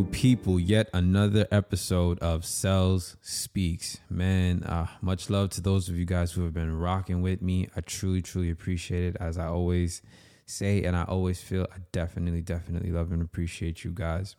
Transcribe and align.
people? 0.00 0.58
Yet 0.58 0.88
another 0.94 1.46
episode 1.50 2.18
of 2.20 2.42
SelzSpeaks. 2.42 3.98
Man, 4.08 4.62
uh, 4.62 4.86
much 5.02 5.28
love 5.28 5.50
to 5.50 5.60
those 5.60 5.90
of 5.90 5.96
you 5.96 6.06
guys 6.06 6.32
who 6.32 6.44
have 6.44 6.54
been 6.54 6.78
rocking 6.78 7.20
with 7.20 7.42
me. 7.42 7.68
I 7.76 7.82
truly, 7.82 8.22
truly 8.22 8.48
appreciate 8.48 9.04
it. 9.04 9.16
As 9.20 9.36
I 9.36 9.48
always 9.48 10.00
say, 10.46 10.82
and 10.84 10.96
I 10.96 11.02
always 11.02 11.42
feel, 11.42 11.66
I 11.70 11.80
definitely, 11.92 12.40
definitely 12.40 12.90
love 12.90 13.12
and 13.12 13.20
appreciate 13.20 13.84
you 13.84 13.90
guys. 13.90 14.34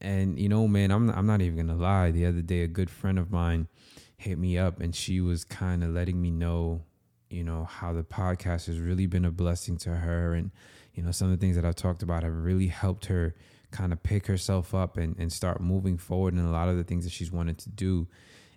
And 0.00 0.40
you 0.40 0.48
know, 0.48 0.66
man, 0.66 0.90
I'm 0.90 1.08
I'm 1.10 1.26
not 1.26 1.40
even 1.40 1.56
gonna 1.56 1.80
lie. 1.80 2.10
The 2.10 2.26
other 2.26 2.42
day, 2.42 2.62
a 2.62 2.68
good 2.68 2.90
friend 2.90 3.16
of 3.16 3.30
mine 3.30 3.68
hit 4.16 4.38
me 4.38 4.58
up, 4.58 4.80
and 4.80 4.92
she 4.94 5.20
was 5.20 5.44
kind 5.44 5.84
of 5.84 5.90
letting 5.90 6.20
me 6.20 6.32
know, 6.32 6.82
you 7.30 7.44
know, 7.44 7.64
how 7.64 7.92
the 7.92 8.02
podcast 8.02 8.66
has 8.66 8.80
really 8.80 9.06
been 9.06 9.24
a 9.24 9.30
blessing 9.30 9.76
to 9.78 9.90
her, 9.90 10.34
and 10.34 10.50
you 10.94 11.04
know, 11.04 11.12
some 11.12 11.30
of 11.30 11.38
the 11.38 11.40
things 11.40 11.54
that 11.54 11.64
I've 11.64 11.76
talked 11.76 12.02
about 12.02 12.24
have 12.24 12.34
really 12.34 12.66
helped 12.66 13.06
her 13.06 13.36
kind 13.74 13.92
of 13.92 14.02
pick 14.02 14.26
herself 14.26 14.74
up 14.74 14.96
and, 14.96 15.18
and 15.18 15.32
start 15.32 15.60
moving 15.60 15.98
forward 15.98 16.34
in 16.34 16.40
a 16.40 16.50
lot 16.50 16.68
of 16.68 16.76
the 16.76 16.84
things 16.84 17.04
that 17.04 17.12
she's 17.12 17.32
wanted 17.32 17.58
to 17.58 17.68
do. 17.68 18.06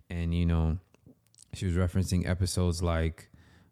And, 0.09 0.33
you 0.33 0.45
know, 0.45 0.77
she 1.53 1.65
was 1.65 1.75
referencing 1.75 2.29
episodes 2.29 2.83
like, 2.83 3.29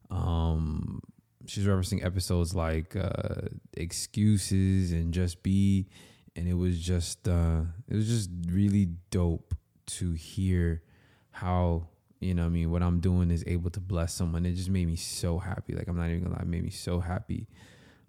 um, 0.09 1.02
she's 1.45 1.66
referencing 1.66 2.04
episodes 2.04 2.55
like 2.55 2.95
uh, 2.95 3.48
excuses 3.77 4.91
and 4.91 5.13
just 5.13 5.44
be, 5.44 5.88
and 6.35 6.48
it 6.48 6.55
was 6.55 6.80
just, 6.80 7.27
uh, 7.27 7.62
it 7.88 7.96
was 7.96 8.07
just 8.07 8.30
really 8.49 8.90
dope 9.12 9.54
to 9.85 10.13
hear 10.13 10.82
how 11.29 11.88
you 12.21 12.34
know 12.34 12.46
I 12.46 12.49
mean 12.49 12.71
what 12.71 12.82
I'm 12.82 12.99
doing 12.99 13.29
is 13.29 13.43
able 13.46 13.70
to 13.71 13.79
bless 13.79 14.13
someone. 14.13 14.46
It 14.46 14.54
just 14.54 14.70
made 14.70 14.88
me 14.88 14.96
so 14.96 15.38
happy. 15.38 15.73
Like 15.73 15.88
I'm 15.88 15.98
not 15.98 16.10
even 16.10 16.23
gonna 16.23 16.35
lie, 16.35 16.41
it 16.41 16.48
made 16.48 16.63
me 16.63 16.70
so 16.70 16.99
happy. 16.99 17.48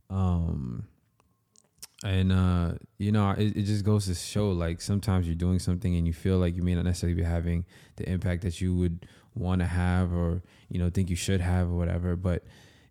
Um 0.09 0.87
and 2.05 2.31
uh 2.31 2.73
you 2.99 3.11
know 3.11 3.31
it, 3.31 3.57
it 3.57 3.63
just 3.63 3.85
goes 3.85 4.07
to 4.07 4.15
show 4.15 4.51
like 4.51 4.83
sometimes 4.83 5.27
you're 5.27 5.35
doing 5.35 5.59
something 5.59 5.97
and 5.97 6.07
you 6.07 6.13
feel 6.13 6.37
like 6.39 6.55
you 6.55 6.63
may 6.63 6.75
not 6.75 6.85
necessarily 6.85 7.15
be 7.15 7.23
having 7.23 7.65
the 7.97 8.09
impact 8.09 8.43
that 8.43 8.61
you 8.61 8.75
would 8.75 9.07
want 9.35 9.61
to 9.61 9.67
have 9.67 10.13
or 10.13 10.43
you 10.69 10.79
know 10.79 10.91
think 10.91 11.11
you 11.11 11.17
should 11.17 11.41
have 11.41 11.69
or 11.69 11.77
whatever. 11.77 12.17
But 12.17 12.45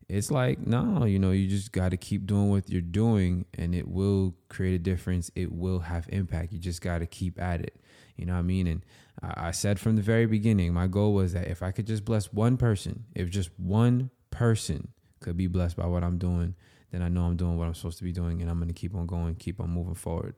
it's 0.07 0.29
like 0.29 0.59
no 0.59 1.05
you 1.05 1.17
know 1.17 1.31
you 1.31 1.47
just 1.47 1.71
got 1.71 1.89
to 1.89 1.97
keep 1.97 2.25
doing 2.25 2.49
what 2.49 2.69
you're 2.69 2.81
doing 2.81 3.45
and 3.55 3.73
it 3.73 3.87
will 3.87 4.35
create 4.49 4.75
a 4.75 4.79
difference. 4.79 5.31
It 5.35 5.51
will 5.51 5.79
have 5.79 6.07
impact. 6.09 6.53
You 6.53 6.59
just 6.59 6.81
got 6.81 6.99
to 6.99 7.07
keep 7.07 7.39
at 7.41 7.61
it. 7.61 7.79
You 8.15 8.25
know 8.25 8.33
what 8.33 8.39
i 8.39 8.43
mean? 8.43 8.67
And 8.67 8.85
I, 9.21 9.47
I 9.47 9.51
said 9.51 9.79
from 9.79 9.95
the 9.95 10.01
very 10.01 10.25
beginning 10.25 10.73
my 10.73 10.87
goal 10.87 11.13
was 11.13 11.33
that 11.33 11.47
if 11.47 11.61
i 11.61 11.71
could 11.71 11.87
just 11.87 12.05
bless 12.05 12.31
one 12.31 12.57
person 12.57 13.05
if 13.13 13.29
just 13.29 13.49
one 13.57 14.09
person 14.31 14.89
could 15.19 15.37
be 15.37 15.47
blessed 15.47 15.77
by 15.77 15.85
what 15.85 16.03
i'm 16.03 16.17
doing 16.17 16.55
then 16.91 17.01
I 17.01 17.09
know 17.09 17.23
I'm 17.23 17.35
doing 17.35 17.57
what 17.57 17.67
I'm 17.67 17.73
supposed 17.73 17.97
to 17.99 18.03
be 18.03 18.11
doing 18.11 18.41
and 18.41 18.49
I'm 18.49 18.57
going 18.57 18.67
to 18.67 18.73
keep 18.73 18.95
on 18.95 19.05
going, 19.05 19.35
keep 19.35 19.59
on 19.59 19.69
moving 19.69 19.95
forward. 19.95 20.35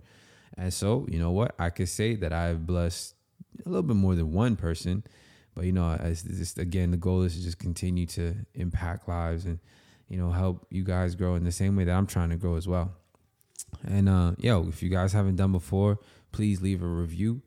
And 0.58 0.74
so, 0.74 1.06
you 1.10 1.20
know 1.20 1.32
what? 1.32 1.56
I 1.60 1.70
could 1.70 1.90
say 1.90 2.16
that 2.16 2.34
I've 2.34 2.66
blessed 2.66 3.16
a 3.66 3.70
little 3.70 3.84
bit 3.84 3.96
more 3.96 4.16
than 4.16 4.32
one 4.32 4.56
person, 4.56 5.04
but 5.56 5.66
you 5.66 5.72
know, 5.72 5.90
as 5.92 6.24
just 6.24 6.58
again, 6.58 6.92
the 6.92 6.98
goal 6.98 7.24
is 7.24 7.36
to 7.36 7.44
just 7.44 7.60
continue 7.60 8.06
to 8.08 8.36
impact 8.54 9.08
lives 9.08 9.46
and 9.46 9.60
you 10.08 10.18
know 10.18 10.32
help 10.32 10.66
you 10.70 10.84
guys 10.84 11.16
grow 11.16 11.36
in 11.36 11.44
the 11.44 11.52
same 11.52 11.76
way 11.76 11.84
that 11.84 11.94
I'm 11.94 12.08
trying 12.08 12.30
to 12.30 12.36
grow 12.36 12.56
as 12.56 12.68
well. 12.68 12.92
And 13.84 14.08
uh, 14.08 14.34
yo, 14.38 14.68
if 14.68 14.82
you 14.82 14.90
guys 14.90 15.14
haven't 15.14 15.36
done 15.36 15.52
before, 15.52 16.00
please 16.32 16.62
leave 16.62 16.82
a 16.82 16.88
review. 16.88 17.42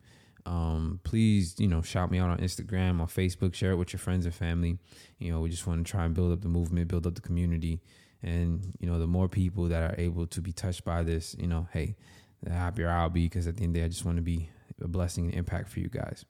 Um, 0.47 1.01
please, 1.05 1.55
you 1.59 1.69
know, 1.69 1.83
shout 1.83 2.11
me 2.11 2.19
out 2.19 2.31
on 2.31 2.39
Instagram, 2.39 3.01
on 3.01 3.07
Facebook, 3.07 3.55
share 3.55 3.73
it 3.73 3.77
with 3.77 3.93
your 3.93 4.01
friends 4.01 4.25
and 4.25 4.35
family. 4.35 4.79
You 5.19 5.33
know, 5.33 5.41
we 5.41 5.51
just 5.51 5.67
want 5.67 5.85
to 5.87 5.91
try 5.91 6.05
and 6.05 6.15
build 6.15 6.33
up 6.33 6.41
the 6.41 6.49
movement, 6.49 6.89
build 6.89 7.07
up 7.07 7.15
the 7.15 7.21
community, 7.21 7.81
and 8.23 8.75
you 8.81 8.89
know, 8.89 8.99
the 8.99 9.07
more 9.07 9.29
people 9.29 9.65
that 9.65 9.83
are 9.83 9.95
able 9.99 10.27
to 10.29 10.41
be 10.41 10.53
touched 10.53 10.85
by 10.85 11.03
this, 11.03 11.35
you 11.39 11.47
know, 11.47 11.69
hey, 11.73 11.97
the 12.43 12.51
happier 12.51 12.89
I'll 12.89 13.11
be 13.11 13.25
because 13.25 13.47
at 13.47 13.57
the 13.57 13.65
end 13.65 13.71
of 13.71 13.75
the 13.75 13.81
day, 13.81 13.85
I 13.85 13.89
just 13.89 14.05
want 14.05 14.17
to 14.17 14.23
be 14.23 14.49
a 14.83 14.89
blessing 14.89 15.27
and 15.27 15.35
impact 15.35 15.69
for 15.69 15.81
you 15.81 15.89
guys. 15.89 16.25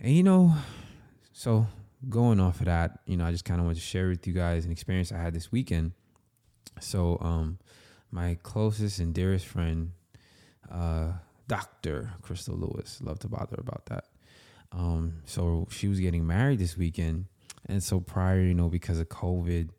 And 0.00 0.14
you 0.14 0.22
know, 0.22 0.54
so 1.32 1.66
going 2.08 2.40
off 2.40 2.60
of 2.60 2.66
that, 2.66 3.00
you 3.06 3.16
know, 3.16 3.24
I 3.24 3.32
just 3.32 3.44
kind 3.44 3.60
of 3.60 3.66
want 3.66 3.76
to 3.76 3.82
share 3.82 4.08
with 4.08 4.26
you 4.26 4.32
guys 4.32 4.64
an 4.64 4.72
experience 4.72 5.12
I 5.12 5.18
had 5.18 5.34
this 5.34 5.50
weekend. 5.50 5.92
So, 6.80 7.18
um, 7.20 7.58
my 8.10 8.38
closest 8.42 9.00
and 9.00 9.12
dearest 9.12 9.46
friend, 9.46 9.92
uh, 10.70 11.12
Dr. 11.46 12.12
Crystal 12.22 12.56
Lewis, 12.56 13.00
love 13.02 13.18
to 13.20 13.28
bother 13.28 13.56
about 13.58 13.86
that. 13.86 14.04
Um, 14.72 15.22
so 15.24 15.66
she 15.70 15.88
was 15.88 16.00
getting 16.00 16.26
married 16.26 16.58
this 16.58 16.76
weekend. 16.76 17.26
And 17.66 17.82
so 17.82 18.00
prior, 18.00 18.40
you 18.40 18.54
know, 18.54 18.68
because 18.68 18.98
of 18.98 19.08
COVID, 19.08 19.70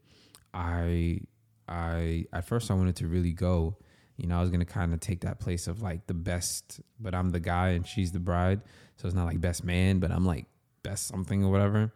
I 0.53 1.21
I 1.67 2.25
at 2.33 2.45
first 2.45 2.71
I 2.71 2.73
wanted 2.73 2.95
to 2.97 3.07
really 3.07 3.31
go. 3.33 3.77
You 4.17 4.27
know, 4.27 4.37
I 4.37 4.41
was 4.41 4.49
gonna 4.49 4.65
kind 4.65 4.93
of 4.93 4.99
take 4.99 5.21
that 5.21 5.39
place 5.39 5.67
of 5.67 5.81
like 5.81 6.07
the 6.07 6.13
best, 6.13 6.81
but 6.99 7.15
I'm 7.15 7.29
the 7.29 7.39
guy 7.39 7.69
and 7.69 7.87
she's 7.87 8.11
the 8.11 8.19
bride. 8.19 8.61
So 8.97 9.07
it's 9.07 9.15
not 9.15 9.25
like 9.25 9.39
best 9.39 9.63
man, 9.63 9.99
but 9.99 10.11
I'm 10.11 10.25
like 10.25 10.45
best 10.83 11.07
something 11.07 11.43
or 11.43 11.51
whatever. 11.51 11.93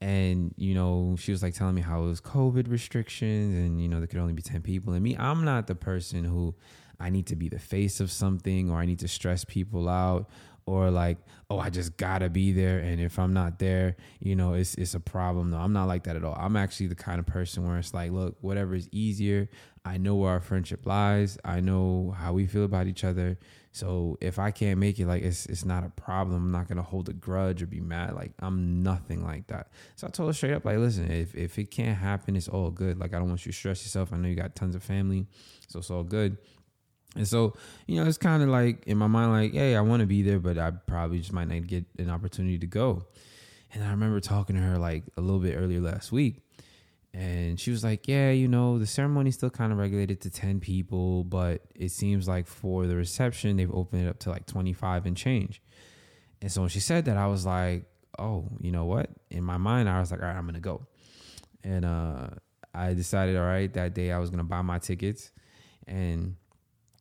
And 0.00 0.52
you 0.56 0.74
know, 0.74 1.16
she 1.18 1.30
was 1.30 1.42
like 1.42 1.54
telling 1.54 1.74
me 1.74 1.80
how 1.80 2.02
it 2.02 2.06
was 2.06 2.20
COVID 2.20 2.68
restrictions, 2.68 3.56
and 3.56 3.80
you 3.80 3.88
know 3.88 3.98
there 3.98 4.08
could 4.08 4.18
only 4.18 4.32
be 4.32 4.42
ten 4.42 4.62
people. 4.62 4.92
And 4.92 5.02
me, 5.02 5.16
I'm 5.16 5.44
not 5.44 5.66
the 5.66 5.74
person 5.74 6.24
who 6.24 6.54
I 6.98 7.10
need 7.10 7.26
to 7.26 7.36
be 7.36 7.48
the 7.48 7.58
face 7.58 8.00
of 8.00 8.10
something 8.10 8.70
or 8.70 8.78
I 8.78 8.86
need 8.86 9.00
to 9.00 9.08
stress 9.08 9.44
people 9.44 9.88
out 9.88 10.28
or 10.66 10.90
like 10.90 11.18
oh 11.50 11.58
i 11.58 11.68
just 11.68 11.96
gotta 11.96 12.28
be 12.28 12.52
there 12.52 12.78
and 12.78 13.00
if 13.00 13.18
i'm 13.18 13.32
not 13.32 13.58
there 13.58 13.96
you 14.20 14.34
know 14.34 14.54
it's 14.54 14.74
it's 14.76 14.94
a 14.94 15.00
problem. 15.00 15.50
No 15.50 15.58
i'm 15.58 15.72
not 15.72 15.86
like 15.86 16.04
that 16.04 16.16
at 16.16 16.24
all. 16.24 16.36
I'm 16.38 16.56
actually 16.56 16.86
the 16.86 16.94
kind 16.94 17.18
of 17.18 17.26
person 17.26 17.66
where 17.66 17.78
it's 17.78 17.92
like 17.92 18.10
look 18.10 18.36
whatever 18.40 18.74
is 18.74 18.88
easier 18.92 19.48
i 19.84 19.98
know 19.98 20.14
where 20.14 20.32
our 20.32 20.40
friendship 20.40 20.86
lies. 20.86 21.38
I 21.44 21.60
know 21.60 22.14
how 22.16 22.32
we 22.32 22.46
feel 22.46 22.64
about 22.64 22.86
each 22.86 23.04
other. 23.04 23.38
So 23.72 24.16
if 24.20 24.38
i 24.38 24.50
can't 24.50 24.78
make 24.78 24.98
it 24.98 25.06
like 25.06 25.22
it's 25.22 25.46
it's 25.46 25.64
not 25.64 25.84
a 25.84 25.90
problem. 25.90 26.36
I'm 26.36 26.52
not 26.52 26.68
gonna 26.68 26.82
hold 26.82 27.08
a 27.08 27.12
grudge 27.12 27.62
or 27.62 27.66
be 27.66 27.80
mad. 27.80 28.14
Like 28.14 28.32
i'm 28.38 28.82
nothing 28.82 29.22
like 29.24 29.48
that. 29.48 29.68
So 29.96 30.06
i 30.06 30.10
told 30.10 30.30
her 30.30 30.32
straight 30.32 30.54
up 30.54 30.64
like 30.64 30.78
listen 30.78 31.10
if, 31.10 31.34
if 31.34 31.58
it 31.58 31.70
can't 31.70 31.98
happen 31.98 32.36
it's 32.36 32.48
all 32.48 32.70
good. 32.70 32.98
Like 32.98 33.12
i 33.14 33.18
don't 33.18 33.28
want 33.28 33.44
you 33.44 33.52
to 33.52 33.58
stress 33.58 33.82
yourself. 33.82 34.12
I 34.12 34.16
know 34.16 34.28
you 34.28 34.34
got 34.36 34.56
tons 34.56 34.74
of 34.74 34.82
family 34.82 35.26
so 35.68 35.80
it's 35.80 35.90
all 35.90 36.04
good 36.04 36.38
and 37.16 37.26
so, 37.26 37.54
you 37.86 38.00
know, 38.00 38.08
it's 38.08 38.18
kind 38.18 38.42
of 38.42 38.48
like 38.48 38.84
in 38.86 38.98
my 38.98 39.06
mind, 39.06 39.32
like, 39.32 39.52
hey, 39.52 39.76
I 39.76 39.80
want 39.80 40.00
to 40.00 40.06
be 40.06 40.22
there, 40.22 40.40
but 40.40 40.58
I 40.58 40.72
probably 40.72 41.18
just 41.18 41.32
might 41.32 41.48
not 41.48 41.66
get 41.66 41.84
an 41.98 42.10
opportunity 42.10 42.58
to 42.58 42.66
go. 42.66 43.04
And 43.72 43.84
I 43.84 43.90
remember 43.90 44.20
talking 44.20 44.56
to 44.56 44.62
her 44.62 44.78
like 44.78 45.04
a 45.16 45.20
little 45.20 45.40
bit 45.40 45.56
earlier 45.56 45.80
last 45.80 46.12
week. 46.12 46.40
And 47.12 47.60
she 47.60 47.70
was 47.70 47.84
like, 47.84 48.08
yeah, 48.08 48.30
you 48.30 48.48
know, 48.48 48.78
the 48.78 48.86
ceremony's 48.86 49.34
still 49.34 49.50
kind 49.50 49.72
of 49.72 49.78
regulated 49.78 50.20
to 50.22 50.30
10 50.30 50.58
people, 50.58 51.22
but 51.22 51.62
it 51.76 51.90
seems 51.90 52.26
like 52.26 52.48
for 52.48 52.88
the 52.88 52.96
reception, 52.96 53.56
they've 53.56 53.72
opened 53.72 54.06
it 54.06 54.08
up 54.08 54.18
to 54.20 54.30
like 54.30 54.46
25 54.46 55.06
and 55.06 55.16
change. 55.16 55.62
And 56.42 56.50
so 56.50 56.62
when 56.62 56.70
she 56.70 56.80
said 56.80 57.04
that, 57.04 57.16
I 57.16 57.28
was 57.28 57.46
like, 57.46 57.84
oh, 58.18 58.48
you 58.60 58.72
know 58.72 58.84
what? 58.84 59.10
In 59.30 59.44
my 59.44 59.58
mind, 59.58 59.88
I 59.88 60.00
was 60.00 60.10
like, 60.10 60.20
all 60.20 60.26
right, 60.26 60.36
I'm 60.36 60.42
going 60.42 60.54
to 60.54 60.60
go. 60.60 60.86
And 61.62 61.84
uh, 61.84 62.26
I 62.74 62.94
decided, 62.94 63.36
all 63.36 63.46
right, 63.46 63.72
that 63.74 63.94
day 63.94 64.10
I 64.10 64.18
was 64.18 64.30
going 64.30 64.38
to 64.38 64.44
buy 64.44 64.62
my 64.62 64.80
tickets. 64.80 65.30
And 65.86 66.34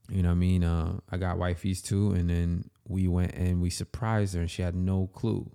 you 0.10 0.22
know 0.22 0.30
what 0.30 0.36
I 0.36 0.38
mean? 0.38 0.64
Uh, 0.64 1.00
I 1.10 1.18
got 1.18 1.38
wifey's 1.38 1.82
too, 1.82 2.12
and 2.12 2.30
then 2.30 2.70
we 2.88 3.08
went 3.08 3.34
and 3.34 3.62
we 3.62 3.70
surprised 3.70 4.36
her, 4.36 4.42
and 4.42 4.52
she 4.52 4.62
had 4.62 4.76
no 4.76 5.08
clue. 5.08 5.50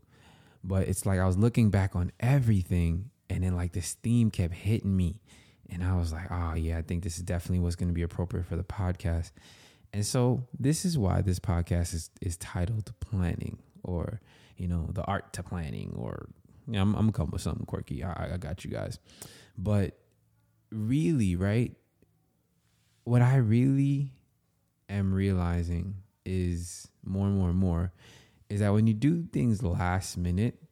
But 0.64 0.88
it's 0.88 1.06
like 1.06 1.19
I 1.19 1.26
was 1.26 1.36
looking 1.36 1.70
back 1.70 1.94
on 1.94 2.12
everything, 2.20 3.10
and 3.28 3.44
then 3.44 3.54
like 3.54 3.72
this 3.72 3.94
theme 3.94 4.31
kept 4.31 4.54
hitting 4.54 4.97
me, 4.97 5.20
and 5.69 5.84
I 5.84 5.97
was 5.97 6.12
like, 6.12 6.31
oh 6.31 6.54
yeah, 6.54 6.78
I 6.78 6.82
think 6.82 7.04
this 7.04 7.19
is 7.19 7.22
definitely 7.22 7.60
what's 7.60 7.76
going 7.76 7.88
to 7.88 7.94
be 7.94 8.03
appropriate 8.03 8.47
for 8.47 8.56
the 8.56 8.64
podcast. 8.64 9.32
And 9.93 10.05
so 10.05 10.46
this 10.58 10.84
is 10.84 10.99
why 10.99 11.22
this 11.22 11.38
podcast 11.38 11.94
is 11.94 12.11
is 12.20 12.37
titled 12.37 12.93
planning, 13.00 13.58
or 13.82 14.20
you 14.56 14.69
know, 14.69 14.88
the 14.93 15.05
art 15.05 15.32
to 15.34 15.43
planning, 15.43 15.93
or 15.94 16.28
you 16.67 16.75
know, 16.75 16.82
I'm, 16.82 16.94
I'm 16.94 17.00
gonna 17.02 17.12
come 17.12 17.31
with 17.31 17.43
something 17.43 17.67
quirky. 17.67 18.02
I, 18.02 18.34
I 18.34 18.37
got 18.38 18.64
you 18.64 18.70
guys, 18.70 18.99
but 19.56 19.99
really, 20.70 21.37
right? 21.37 21.75
What 23.05 23.22
I 23.22 23.37
really 23.37 24.12
am 24.88 25.12
realizing 25.12 25.96
is 26.25 26.88
more 27.05 27.26
and 27.26 27.37
more 27.37 27.50
and 27.50 27.58
more 27.58 27.93
is 28.49 28.61
that 28.61 28.73
when 28.73 28.87
you 28.87 28.94
do 28.94 29.25
things 29.32 29.62
last 29.62 30.17
minute, 30.17 30.62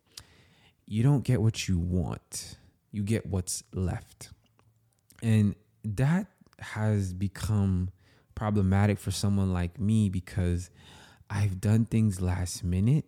you 0.87 1.03
don't 1.03 1.25
get 1.25 1.43
what 1.43 1.69
you 1.69 1.79
want. 1.79 2.57
You 2.91 3.03
get 3.03 3.27
what's 3.27 3.63
left. 3.75 4.31
And 5.23 5.55
that 5.85 6.27
has 6.59 7.13
become 7.13 7.91
problematic 8.35 8.99
for 8.99 9.11
someone 9.11 9.53
like 9.53 9.79
me 9.79 10.09
because 10.09 10.71
I've 11.29 11.61
done 11.61 11.87
things 11.87 12.21
last 12.21 12.65
minute 12.65 13.05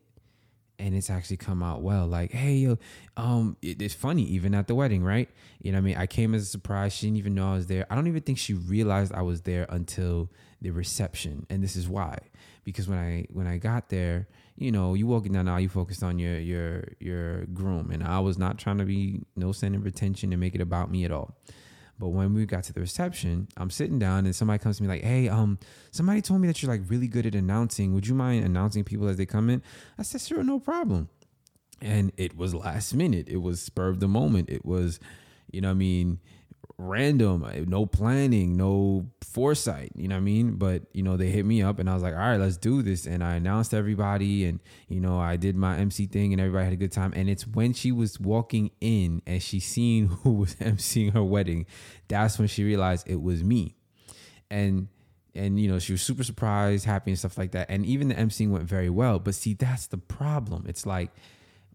and 0.78 0.94
it's 0.94 1.10
actually 1.10 1.36
come 1.36 1.62
out 1.62 1.82
well. 1.82 2.06
Like, 2.06 2.30
hey, 2.32 2.54
yo, 2.54 2.78
um, 3.16 3.56
it, 3.62 3.82
it's 3.82 3.94
funny 3.94 4.22
even 4.24 4.54
at 4.54 4.68
the 4.68 4.74
wedding, 4.74 5.02
right? 5.02 5.28
You 5.60 5.72
know, 5.72 5.78
I 5.78 5.80
mean, 5.80 5.96
I 5.96 6.06
came 6.06 6.34
as 6.34 6.42
a 6.42 6.46
surprise. 6.46 6.92
She 6.92 7.06
didn't 7.06 7.18
even 7.18 7.34
know 7.34 7.52
I 7.52 7.54
was 7.54 7.66
there. 7.66 7.86
I 7.90 7.94
don't 7.94 8.06
even 8.06 8.22
think 8.22 8.38
she 8.38 8.54
realized 8.54 9.12
I 9.12 9.22
was 9.22 9.42
there 9.42 9.66
until 9.68 10.30
the 10.60 10.70
reception, 10.70 11.46
and 11.50 11.62
this 11.62 11.76
is 11.76 11.88
why. 11.88 12.18
Because 12.64 12.88
when 12.88 12.98
I 12.98 13.26
when 13.32 13.46
I 13.46 13.58
got 13.58 13.88
there, 13.88 14.28
you 14.56 14.70
know, 14.70 14.94
you 14.94 15.06
walking 15.06 15.32
down 15.32 15.46
now, 15.46 15.56
you 15.56 15.68
focused 15.68 16.02
on 16.02 16.18
your 16.18 16.38
your 16.38 16.84
your 17.00 17.46
groom, 17.46 17.90
and 17.90 18.02
I 18.02 18.20
was 18.20 18.38
not 18.38 18.58
trying 18.58 18.78
to 18.78 18.84
be 18.84 19.22
no 19.36 19.52
center 19.52 19.78
of 19.78 19.86
attention 19.86 20.32
and 20.32 20.40
make 20.40 20.54
it 20.54 20.60
about 20.60 20.90
me 20.90 21.04
at 21.04 21.12
all. 21.12 21.36
But 21.98 22.08
when 22.08 22.32
we 22.34 22.46
got 22.46 22.64
to 22.64 22.72
the 22.72 22.80
reception, 22.80 23.48
I'm 23.56 23.70
sitting 23.70 23.98
down 23.98 24.24
and 24.24 24.34
somebody 24.34 24.58
comes 24.60 24.76
to 24.76 24.82
me 24.82 24.88
like, 24.88 25.02
"Hey, 25.02 25.28
um, 25.28 25.58
somebody 25.90 26.22
told 26.22 26.40
me 26.40 26.46
that 26.46 26.62
you're 26.62 26.70
like 26.70 26.82
really 26.88 27.08
good 27.08 27.26
at 27.26 27.34
announcing. 27.34 27.92
Would 27.94 28.06
you 28.06 28.14
mind 28.14 28.44
announcing 28.44 28.84
people 28.84 29.08
as 29.08 29.16
they 29.16 29.26
come 29.26 29.50
in?" 29.50 29.62
I 29.98 30.02
said, 30.02 30.20
"Sure, 30.20 30.44
no 30.44 30.60
problem." 30.60 31.08
And 31.80 32.12
it 32.16 32.36
was 32.36 32.54
last 32.54 32.94
minute. 32.94 33.28
It 33.28 33.38
was 33.38 33.60
spur 33.60 33.88
of 33.88 34.00
the 34.00 34.08
moment. 34.08 34.48
It 34.50 34.64
was, 34.64 35.00
you 35.50 35.60
know, 35.60 35.70
I 35.70 35.74
mean, 35.74 36.20
random, 36.78 37.42
uh, 37.42 37.52
no 37.66 37.84
planning, 37.84 38.56
no 38.56 39.10
foresight, 39.20 39.90
you 39.96 40.06
know 40.06 40.14
what 40.14 40.20
I 40.20 40.24
mean? 40.24 40.52
But, 40.52 40.82
you 40.92 41.02
know, 41.02 41.16
they 41.16 41.28
hit 41.28 41.44
me 41.44 41.60
up 41.60 41.80
and 41.80 41.90
I 41.90 41.94
was 41.94 42.02
like, 42.02 42.14
all 42.14 42.20
right, 42.20 42.36
let's 42.36 42.56
do 42.56 42.82
this. 42.82 43.04
And 43.04 43.22
I 43.22 43.34
announced 43.34 43.74
everybody 43.74 44.44
and, 44.44 44.60
you 44.88 45.00
know, 45.00 45.18
I 45.18 45.36
did 45.36 45.56
my 45.56 45.76
MC 45.76 46.06
thing 46.06 46.32
and 46.32 46.40
everybody 46.40 46.64
had 46.64 46.72
a 46.72 46.76
good 46.76 46.92
time. 46.92 47.12
And 47.16 47.28
it's 47.28 47.46
when 47.46 47.72
she 47.72 47.90
was 47.90 48.20
walking 48.20 48.70
in 48.80 49.22
and 49.26 49.42
she 49.42 49.58
seen 49.58 50.06
who 50.22 50.34
was 50.34 50.54
MCing 50.56 51.12
her 51.12 51.24
wedding, 51.24 51.66
that's 52.06 52.38
when 52.38 52.48
she 52.48 52.62
realized 52.62 53.08
it 53.10 53.20
was 53.20 53.42
me. 53.42 53.74
And, 54.50 54.88
and 55.34 55.60
you 55.60 55.68
know 55.68 55.78
she 55.78 55.92
was 55.92 56.00
super 56.00 56.24
surprised 56.24 56.86
happy 56.86 57.10
and 57.10 57.18
stuff 57.18 57.36
like 57.36 57.52
that 57.52 57.70
and 57.70 57.84
even 57.84 58.08
the 58.08 58.14
emceeing 58.14 58.48
went 58.48 58.64
very 58.64 58.88
well 58.88 59.18
but 59.18 59.34
see 59.34 59.52
that's 59.52 59.86
the 59.86 59.98
problem 59.98 60.64
it's 60.66 60.86
like 60.86 61.12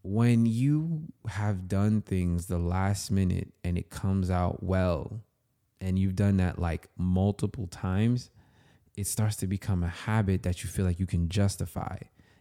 when 0.04 0.46
you 0.46 1.04
have 1.28 1.68
done 1.68 2.02
things 2.02 2.48
the 2.48 2.58
last 2.58 3.10
minute 3.10 3.54
and 3.64 3.78
it 3.78 3.90
comes 3.90 4.30
out 4.30 4.62
well, 4.62 5.22
and 5.80 5.98
you've 5.98 6.16
done 6.16 6.38
that 6.38 6.60
like 6.60 6.88
multiple 6.98 7.68
times, 7.68 8.30
it 8.96 9.08
starts 9.08 9.38
to 9.38 9.48
become 9.48 9.82
a 9.82 9.88
habit 9.88 10.44
that 10.44 10.64
you 10.64 10.70
feel 10.70 10.86
like 10.86 11.00
you 11.00 11.06
can 11.06 11.30
justify. 11.30 11.98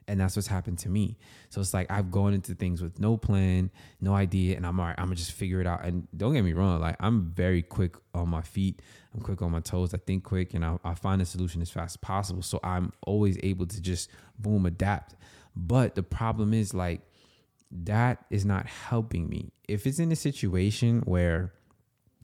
And 0.08 0.20
that's 0.20 0.34
what's 0.34 0.48
happened 0.48 0.78
to 0.80 0.88
me. 0.88 1.16
So 1.48 1.60
it's 1.60 1.72
like 1.72 1.90
I've 1.90 2.10
gone 2.10 2.34
into 2.34 2.54
things 2.54 2.82
with 2.82 2.98
no 2.98 3.16
plan, 3.16 3.70
no 4.00 4.14
idea, 4.14 4.56
and 4.56 4.66
I'm 4.66 4.78
all 4.80 4.86
right, 4.86 4.96
I'm 4.98 5.06
gonna 5.06 5.14
just 5.14 5.32
figure 5.32 5.60
it 5.60 5.66
out. 5.66 5.84
And 5.84 6.08
don't 6.16 6.34
get 6.34 6.42
me 6.42 6.52
wrong, 6.52 6.80
like 6.80 6.96
I'm 6.98 7.32
very 7.32 7.62
quick 7.62 7.96
on 8.12 8.28
my 8.28 8.42
feet, 8.42 8.82
I'm 9.14 9.20
quick 9.20 9.40
on 9.40 9.52
my 9.52 9.60
toes, 9.60 9.94
I 9.94 9.98
think 9.98 10.24
quick, 10.24 10.54
and 10.54 10.64
I, 10.64 10.78
I 10.84 10.94
find 10.94 11.22
a 11.22 11.24
solution 11.24 11.62
as 11.62 11.70
fast 11.70 11.92
as 11.92 11.96
possible. 11.98 12.42
So 12.42 12.58
I'm 12.64 12.92
always 13.06 13.38
able 13.44 13.66
to 13.66 13.80
just 13.80 14.10
boom, 14.38 14.66
adapt. 14.66 15.14
But 15.54 15.94
the 15.94 16.02
problem 16.02 16.52
is 16.52 16.74
like 16.74 17.02
that 17.72 18.24
is 18.30 18.44
not 18.44 18.66
helping 18.66 19.28
me. 19.28 19.52
If 19.66 19.86
it's 19.86 19.98
in 19.98 20.12
a 20.12 20.16
situation 20.16 21.00
where 21.00 21.54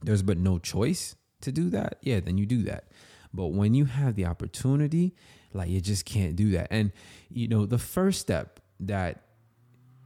there's 0.03 0.21
but 0.21 0.37
no 0.37 0.59
choice 0.59 1.15
to 1.41 1.51
do 1.51 1.69
that, 1.71 1.97
yeah, 2.01 2.19
then 2.19 2.37
you 2.37 2.45
do 2.45 2.63
that. 2.63 2.85
But 3.33 3.47
when 3.47 3.73
you 3.73 3.85
have 3.85 4.15
the 4.15 4.25
opportunity, 4.25 5.15
like 5.53 5.69
you 5.69 5.81
just 5.81 6.05
can't 6.05 6.35
do 6.35 6.51
that. 6.51 6.67
And 6.71 6.91
you 7.29 7.47
know, 7.47 7.65
the 7.65 7.77
first 7.77 8.19
step 8.19 8.59
that 8.79 9.23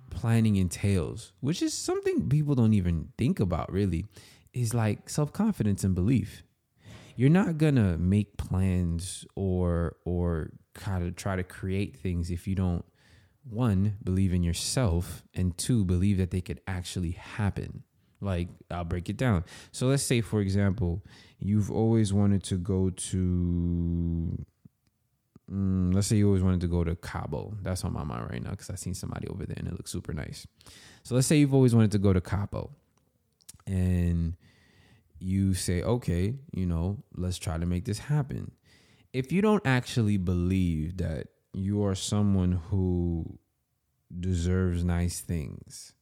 planning 0.09 0.55
entails, 0.55 1.33
which 1.41 1.61
is 1.61 1.73
something 1.73 2.29
people 2.29 2.55
don't 2.55 2.73
even 2.73 3.09
think 3.17 3.39
about 3.39 3.71
really, 3.71 4.05
is 4.53 4.73
like 4.73 5.09
self-confidence 5.09 5.83
and 5.83 5.95
belief. 5.95 6.43
You're 7.15 7.29
not 7.29 7.57
gonna 7.57 7.97
make 7.97 8.37
plans 8.37 9.25
or 9.35 9.97
or 10.05 10.51
kind 10.73 11.05
of 11.05 11.15
try 11.15 11.35
to 11.35 11.43
create 11.43 11.95
things 11.97 12.31
if 12.31 12.47
you 12.47 12.55
don't 12.55 12.85
one, 13.49 13.97
believe 14.03 14.33
in 14.33 14.43
yourself, 14.43 15.23
and 15.33 15.57
two, 15.57 15.83
believe 15.83 16.17
that 16.17 16.31
they 16.31 16.41
could 16.41 16.61
actually 16.67 17.11
happen. 17.11 17.83
Like, 18.21 18.47
I'll 18.71 18.85
break 18.85 19.09
it 19.09 19.17
down. 19.17 19.43
So, 19.71 19.87
let's 19.87 20.03
say, 20.03 20.21
for 20.21 20.39
example, 20.39 21.03
you've 21.39 21.69
always 21.69 22.13
wanted 22.13 22.43
to 22.45 22.55
go 22.55 22.89
to, 22.89 24.45
mm, 25.51 25.93
let's 25.93 26.07
say 26.07 26.15
you 26.15 26.27
always 26.27 26.43
wanted 26.43 26.61
to 26.61 26.67
go 26.67 26.83
to 26.83 26.95
Cabo. 26.95 27.57
That's 27.61 27.83
on 27.83 27.93
my 27.93 28.03
mind 28.03 28.29
right 28.29 28.41
now 28.41 28.51
because 28.51 28.69
I've 28.69 28.79
seen 28.79 28.93
somebody 28.93 29.27
over 29.27 29.45
there 29.45 29.57
and 29.57 29.67
it 29.67 29.73
looks 29.73 29.91
super 29.91 30.13
nice. 30.13 30.47
So, 31.03 31.15
let's 31.15 31.27
say 31.27 31.37
you've 31.37 31.53
always 31.53 31.75
wanted 31.75 31.91
to 31.91 31.99
go 31.99 32.13
to 32.13 32.21
Cabo 32.21 32.71
and 33.67 34.35
you 35.19 35.53
say, 35.53 35.81
okay, 35.81 36.35
you 36.53 36.65
know, 36.65 37.03
let's 37.15 37.37
try 37.37 37.57
to 37.57 37.65
make 37.65 37.85
this 37.85 37.99
happen. 37.99 38.51
If 39.11 39.31
you 39.31 39.41
don't 39.41 39.65
actually 39.65 40.17
believe 40.17 40.97
that 40.97 41.27
you 41.53 41.85
are 41.85 41.95
someone 41.95 42.53
who 42.69 43.39
deserves 44.19 44.83
nice 44.83 45.21
things, 45.21 45.93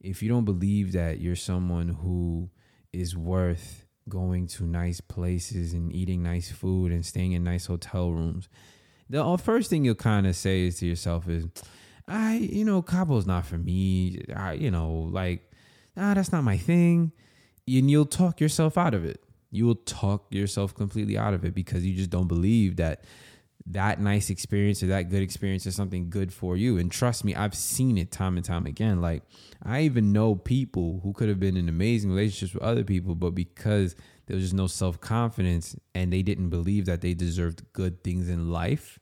if 0.00 0.22
you 0.22 0.28
don't 0.28 0.44
believe 0.44 0.92
that 0.92 1.20
you're 1.20 1.36
someone 1.36 1.88
who 1.88 2.50
is 2.92 3.16
worth 3.16 3.86
going 4.08 4.48
to 4.48 4.64
nice 4.64 5.00
places 5.00 5.72
and 5.72 5.94
eating 5.94 6.22
nice 6.22 6.50
food 6.50 6.90
and 6.90 7.06
staying 7.06 7.32
in 7.32 7.44
nice 7.44 7.66
hotel 7.66 8.10
rooms, 8.10 8.48
the 9.08 9.38
first 9.38 9.70
thing 9.70 9.84
you'll 9.84 9.94
kind 9.94 10.26
of 10.26 10.34
say 10.34 10.66
is 10.66 10.78
to 10.78 10.86
yourself 10.86 11.28
is, 11.28 11.46
I, 12.08 12.34
you 12.36 12.64
know, 12.64 12.82
Cabo's 12.82 13.26
not 13.26 13.46
for 13.46 13.58
me. 13.58 14.24
I, 14.34 14.54
you 14.54 14.70
know, 14.70 15.08
like, 15.10 15.50
ah, 15.96 16.14
that's 16.14 16.32
not 16.32 16.42
my 16.42 16.56
thing. 16.56 17.12
And 17.68 17.90
you'll 17.90 18.06
talk 18.06 18.40
yourself 18.40 18.76
out 18.76 18.94
of 18.94 19.04
it. 19.04 19.22
You 19.50 19.66
will 19.66 19.76
talk 19.76 20.26
yourself 20.30 20.74
completely 20.74 21.16
out 21.16 21.34
of 21.34 21.44
it 21.44 21.54
because 21.54 21.86
you 21.86 21.94
just 21.94 22.10
don't 22.10 22.26
believe 22.26 22.76
that 22.76 23.04
that 23.66 24.00
nice 24.00 24.30
experience 24.30 24.82
or 24.82 24.86
that 24.86 25.08
good 25.08 25.22
experience 25.22 25.66
is 25.66 25.76
something 25.76 26.10
good 26.10 26.32
for 26.32 26.56
you. 26.56 26.78
And 26.78 26.90
trust 26.90 27.24
me, 27.24 27.34
I've 27.34 27.54
seen 27.54 27.96
it 27.96 28.10
time 28.10 28.36
and 28.36 28.44
time 28.44 28.66
again. 28.66 29.00
Like 29.00 29.22
I 29.62 29.82
even 29.82 30.12
know 30.12 30.34
people 30.34 31.00
who 31.02 31.12
could 31.12 31.28
have 31.28 31.38
been 31.38 31.56
in 31.56 31.68
amazing 31.68 32.10
relationships 32.10 32.54
with 32.54 32.62
other 32.62 32.84
people, 32.84 33.14
but 33.14 33.30
because 33.30 33.94
there 34.26 34.34
was 34.34 34.44
just 34.44 34.54
no 34.54 34.66
self 34.66 35.00
confidence 35.00 35.76
and 35.94 36.12
they 36.12 36.22
didn't 36.22 36.50
believe 36.50 36.86
that 36.86 37.00
they 37.00 37.14
deserved 37.14 37.62
good 37.72 38.02
things 38.02 38.28
in 38.28 38.50
life, 38.50 38.98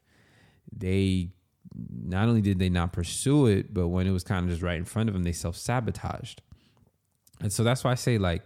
they 0.70 1.30
not 1.74 2.28
only 2.28 2.40
did 2.40 2.58
they 2.58 2.68
not 2.68 2.92
pursue 2.92 3.46
it, 3.46 3.72
but 3.72 3.88
when 3.88 4.06
it 4.06 4.10
was 4.10 4.24
kind 4.24 4.44
of 4.44 4.50
just 4.50 4.62
right 4.62 4.76
in 4.76 4.84
front 4.84 5.08
of 5.08 5.14
them, 5.14 5.22
they 5.22 5.32
self 5.32 5.56
sabotaged. 5.56 6.42
And 7.40 7.52
so 7.52 7.64
that's 7.64 7.84
why 7.84 7.92
I 7.92 7.94
say, 7.94 8.18
like, 8.18 8.42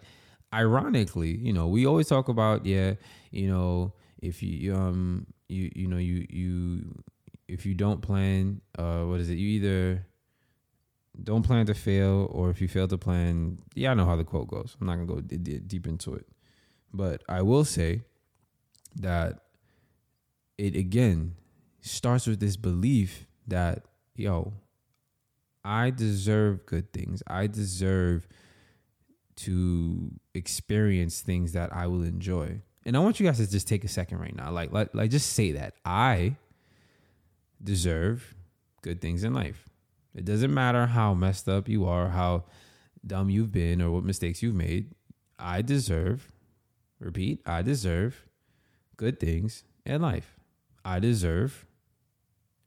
ironically, 0.52 1.36
you 1.36 1.52
know, 1.52 1.66
we 1.66 1.86
always 1.86 2.06
talk 2.06 2.28
about, 2.28 2.64
yeah, 2.64 2.94
you 3.30 3.48
know, 3.48 3.92
if 4.22 4.42
you 4.42 4.74
um 4.74 5.26
you 5.54 5.70
you 5.74 5.86
know 5.88 5.98
you 5.98 6.26
you 6.28 6.94
if 7.48 7.64
you 7.66 7.74
don't 7.74 8.02
plan 8.02 8.60
uh 8.78 9.02
what 9.02 9.20
is 9.20 9.30
it? 9.30 9.38
You 9.38 9.48
either 9.48 10.06
don't 11.22 11.42
plan 11.44 11.66
to 11.66 11.74
fail 11.74 12.28
or 12.32 12.50
if 12.50 12.60
you 12.60 12.66
fail 12.66 12.88
to 12.88 12.98
plan 12.98 13.58
yeah 13.76 13.92
i 13.92 13.94
know 13.94 14.04
how 14.04 14.16
the 14.16 14.24
quote 14.24 14.48
goes. 14.48 14.76
I'm 14.80 14.86
not 14.86 14.94
gonna 14.96 15.06
go 15.06 15.20
d- 15.20 15.36
d- 15.36 15.58
deep 15.60 15.86
into 15.86 16.14
it. 16.14 16.26
But 16.92 17.22
i 17.28 17.42
will 17.42 17.64
say 17.64 18.02
that 18.96 19.40
it 20.58 20.76
again 20.76 21.34
starts 21.80 22.26
with 22.26 22.40
this 22.40 22.56
belief 22.56 23.26
that 23.46 23.84
yo 24.16 24.52
i 25.64 25.90
deserve 25.90 26.66
good 26.66 26.92
things. 26.92 27.22
I 27.26 27.46
deserve 27.46 28.26
to 29.36 30.12
experience 30.34 31.20
things 31.20 31.52
that 31.52 31.72
i 31.74 31.86
will 31.88 32.04
enjoy 32.04 32.60
and 32.84 32.96
I 32.96 33.00
want 33.00 33.18
you 33.18 33.26
guys 33.26 33.38
to 33.38 33.50
just 33.50 33.68
take 33.68 33.84
a 33.84 33.88
second 33.88 34.18
right 34.18 34.34
now. 34.34 34.50
Like, 34.50 34.72
like, 34.72 34.94
like 34.94 35.10
just 35.10 35.32
say 35.32 35.52
that. 35.52 35.74
I 35.84 36.36
deserve 37.62 38.34
good 38.82 39.00
things 39.00 39.24
in 39.24 39.32
life. 39.32 39.68
It 40.14 40.24
doesn't 40.24 40.52
matter 40.52 40.86
how 40.86 41.14
messed 41.14 41.48
up 41.48 41.68
you 41.68 41.86
are, 41.86 42.08
how 42.08 42.44
dumb 43.06 43.30
you've 43.30 43.52
been, 43.52 43.82
or 43.82 43.90
what 43.90 44.04
mistakes 44.04 44.42
you've 44.42 44.54
made. 44.54 44.94
I 45.38 45.62
deserve, 45.62 46.32
repeat, 47.00 47.40
I 47.46 47.62
deserve 47.62 48.24
good 48.96 49.18
things 49.18 49.64
in 49.84 50.02
life. 50.02 50.36
I 50.84 51.00
deserve 51.00 51.66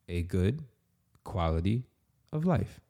a 0.10 0.24
good 0.24 0.64
quality 1.24 1.84
of 2.34 2.46
life. 2.46 2.82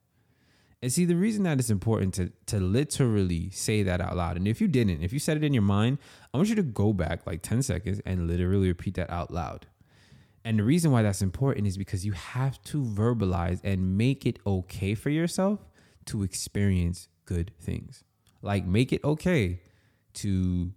And 0.82 0.92
see, 0.92 1.06
the 1.06 1.16
reason 1.16 1.44
that 1.44 1.60
it's 1.60 1.72
important 1.72 2.14
to 2.16 2.32
to 2.48 2.60
literally 2.60 3.50
say 3.50 3.82
that 3.84 4.00
out 4.00 4.16
loud, 4.16 4.38
and 4.38 4.48
if 4.48 4.62
you 4.62 4.68
didn't, 4.68 5.02
if 5.02 5.12
you 5.12 5.20
said 5.20 5.38
it 5.38 5.44
in 5.44 5.54
your 5.54 5.64
mind, 5.64 5.98
I 6.34 6.38
want 6.38 6.50
you 6.50 6.56
to 6.56 6.64
go 6.64 6.94
back 6.94 7.26
like 7.26 7.42
10 7.42 7.64
seconds 7.64 8.00
and 8.06 8.28
literally 8.28 8.68
repeat 8.68 8.94
that 8.96 9.10
out 9.10 9.32
loud. 9.32 9.66
And 10.46 10.60
the 10.60 10.64
reason 10.64 10.92
why 10.92 11.02
that's 11.02 11.22
important 11.22 11.68
is 11.68 11.78
because 11.78 12.06
you 12.06 12.14
have 12.14 12.62
to 12.66 12.82
verbalize 12.84 13.60
and 13.64 13.98
make 13.98 14.26
it 14.26 14.40
okay 14.46 14.94
for 14.94 15.10
yourself 15.10 15.60
to 16.06 16.24
experience 16.24 17.10
good 17.26 17.52
things. 17.60 18.04
Like 18.42 18.66
make 18.66 18.94
it 18.94 19.04
okay 19.04 19.62
to 20.16 20.72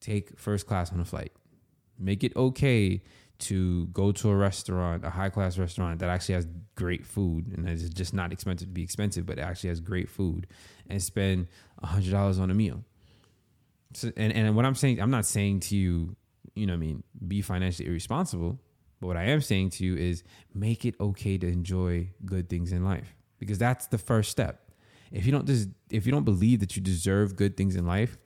take 0.00 0.38
first 0.38 0.66
class 0.66 0.92
on 0.92 1.00
a 1.00 1.04
flight. 1.04 1.32
Make 1.98 2.24
it 2.24 2.34
okay 2.36 3.02
to 3.38 3.86
go 3.86 4.12
to 4.12 4.30
a 4.30 4.36
restaurant, 4.36 5.04
a 5.04 5.10
high 5.10 5.28
class 5.28 5.58
restaurant 5.58 5.98
that 6.00 6.08
actually 6.08 6.36
has 6.36 6.46
great 6.76 7.04
food 7.04 7.52
and 7.56 7.68
it's 7.68 7.88
just 7.88 8.14
not 8.14 8.32
expensive 8.32 8.68
to 8.68 8.72
be 8.72 8.82
expensive, 8.82 9.26
but 9.26 9.38
it 9.38 9.42
actually 9.42 9.68
has 9.68 9.80
great 9.80 10.08
food 10.08 10.46
and 10.88 11.02
spend 11.02 11.48
hundred 11.82 12.12
dollars 12.12 12.38
on 12.38 12.50
a 12.50 12.54
meal. 12.54 12.84
So, 13.94 14.10
and, 14.16 14.32
and 14.32 14.56
what 14.56 14.64
I'm 14.64 14.74
saying, 14.74 15.00
I'm 15.00 15.10
not 15.10 15.26
saying 15.26 15.60
to 15.60 15.76
you, 15.76 16.16
you 16.54 16.66
know, 16.66 16.74
I 16.74 16.76
mean, 16.76 17.02
be 17.26 17.42
financially 17.42 17.88
irresponsible. 17.88 18.58
But 19.00 19.08
what 19.08 19.16
I 19.16 19.24
am 19.24 19.40
saying 19.40 19.70
to 19.70 19.84
you 19.84 19.96
is 19.96 20.22
make 20.54 20.84
it 20.84 20.94
okay 21.00 21.36
to 21.38 21.46
enjoy 21.46 22.10
good 22.24 22.48
things 22.48 22.72
in 22.72 22.84
life 22.84 23.14
because 23.38 23.58
that's 23.58 23.86
the 23.88 23.98
first 23.98 24.30
step. 24.30 24.70
If 25.12 25.26
you 25.26 25.32
don't 25.32 25.46
just, 25.46 25.68
if 25.90 26.06
you 26.06 26.12
don't 26.12 26.24
believe 26.24 26.60
that 26.60 26.76
you 26.76 26.82
deserve 26.82 27.36
good 27.36 27.56
things 27.56 27.76
in 27.76 27.86
life, 27.86 28.16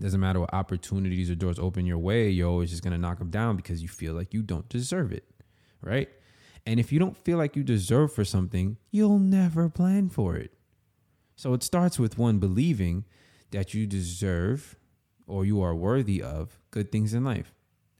doesn't 0.00 0.20
matter 0.20 0.40
what 0.40 0.52
opportunities 0.54 1.30
or 1.30 1.34
doors 1.34 1.58
open 1.58 1.86
your 1.86 1.98
way, 1.98 2.30
you're 2.30 2.48
always 2.48 2.70
just 2.70 2.82
gonna 2.82 2.98
knock 2.98 3.18
them 3.18 3.30
down 3.30 3.56
because 3.56 3.82
you 3.82 3.88
feel 3.88 4.14
like 4.14 4.32
you 4.32 4.42
don't 4.42 4.68
deserve 4.68 5.12
it, 5.12 5.24
right? 5.80 6.08
And 6.66 6.78
if 6.78 6.92
you 6.92 6.98
don't 6.98 7.16
feel 7.16 7.38
like 7.38 7.56
you 7.56 7.62
deserve 7.62 8.12
for 8.12 8.24
something, 8.24 8.76
you'll 8.90 9.18
never 9.18 9.68
plan 9.68 10.08
for 10.08 10.36
it. 10.36 10.52
So 11.36 11.54
it 11.54 11.62
starts 11.62 11.98
with 11.98 12.18
one 12.18 12.38
believing 12.38 13.04
that 13.52 13.72
you 13.72 13.86
deserve 13.86 14.76
or 15.26 15.44
you 15.44 15.62
are 15.62 15.74
worthy 15.74 16.22
of 16.22 16.58
good 16.70 16.90
things 16.90 17.14
in 17.14 17.24
life. 17.24 17.54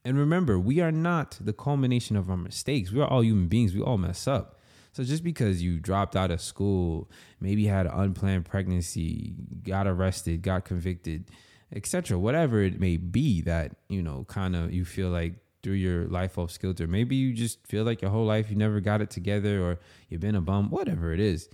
And 0.05 0.19
remember, 0.19 0.59
we 0.59 0.81
are 0.81 0.93
not 0.93 1.39
the 1.41 1.53
culmination 1.53 2.17
of 2.17 2.31
our 2.31 2.37
mistakes. 2.37 2.91
We 2.91 3.01
are 3.01 3.09
all 3.09 3.23
human 3.23 3.49
beings. 3.49 3.75
We 3.75 3.83
all 3.83 3.99
mess 3.99 4.27
up. 4.27 4.59
So 4.93 5.05
just 5.05 5.23
because 5.23 5.63
you 5.63 5.79
dropped 5.79 6.17
out 6.17 6.31
of 6.31 6.41
school, 6.41 7.11
maybe 7.41 7.67
had 7.67 7.87
an 7.87 7.93
unplanned 7.93 8.47
pregnancy, 8.47 9.35
got 9.63 9.87
arrested, 9.87 10.43
got 10.43 10.65
convicted, 10.65 11.31
etc., 11.73 12.19
whatever 12.19 12.63
it 12.63 12.81
may 12.81 12.97
be 12.97 13.41
that, 13.43 13.77
you 13.89 14.03
know, 14.03 14.25
kind 14.29 14.57
of 14.57 14.73
you 14.73 14.85
feel 14.85 15.11
like 15.11 15.35
through 15.63 15.75
your 15.75 16.07
life 16.07 16.39
off 16.39 16.59
kilter. 16.59 16.87
Maybe 16.87 17.17
you 17.17 17.33
just 17.33 17.67
feel 17.67 17.85
like 17.85 18.01
your 18.01 18.11
whole 18.11 18.25
life 18.25 18.51
you 18.51 18.57
never 18.57 18.81
got 18.81 19.01
it 19.01 19.11
together 19.11 19.63
or 19.63 19.79
you've 20.09 20.21
been 20.21 20.35
a 20.35 20.41
bum, 20.41 20.71
whatever 20.71 21.13
it 21.13 21.21
is. 21.21 21.49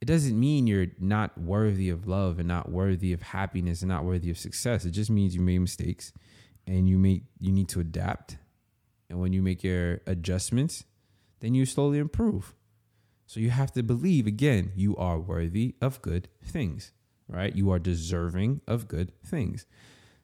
It 0.00 0.06
doesn't 0.06 0.38
mean 0.38 0.66
you're 0.66 0.86
not 1.00 1.36
worthy 1.36 1.90
of 1.90 2.06
love 2.06 2.38
and 2.38 2.46
not 2.46 2.70
worthy 2.70 3.12
of 3.12 3.20
happiness 3.20 3.82
and 3.82 3.88
not 3.88 4.04
worthy 4.04 4.30
of 4.30 4.38
success. 4.38 4.84
It 4.84 4.92
just 4.92 5.10
means 5.10 5.34
you 5.34 5.40
made 5.40 5.58
mistakes 5.58 6.12
and 6.66 6.88
you 6.88 6.98
make 6.98 7.24
you 7.40 7.50
need 7.50 7.68
to 7.70 7.80
adapt. 7.80 8.36
And 9.10 9.20
when 9.20 9.32
you 9.32 9.42
make 9.42 9.64
your 9.64 10.00
adjustments, 10.06 10.84
then 11.40 11.54
you 11.54 11.66
slowly 11.66 11.98
improve. 11.98 12.54
So 13.26 13.40
you 13.40 13.50
have 13.50 13.72
to 13.72 13.82
believe 13.82 14.26
again, 14.26 14.72
you 14.76 14.96
are 14.96 15.18
worthy 15.18 15.74
of 15.80 16.00
good 16.00 16.28
things, 16.42 16.92
right? 17.28 17.54
You 17.54 17.70
are 17.70 17.78
deserving 17.78 18.60
of 18.66 18.88
good 18.88 19.12
things. 19.22 19.66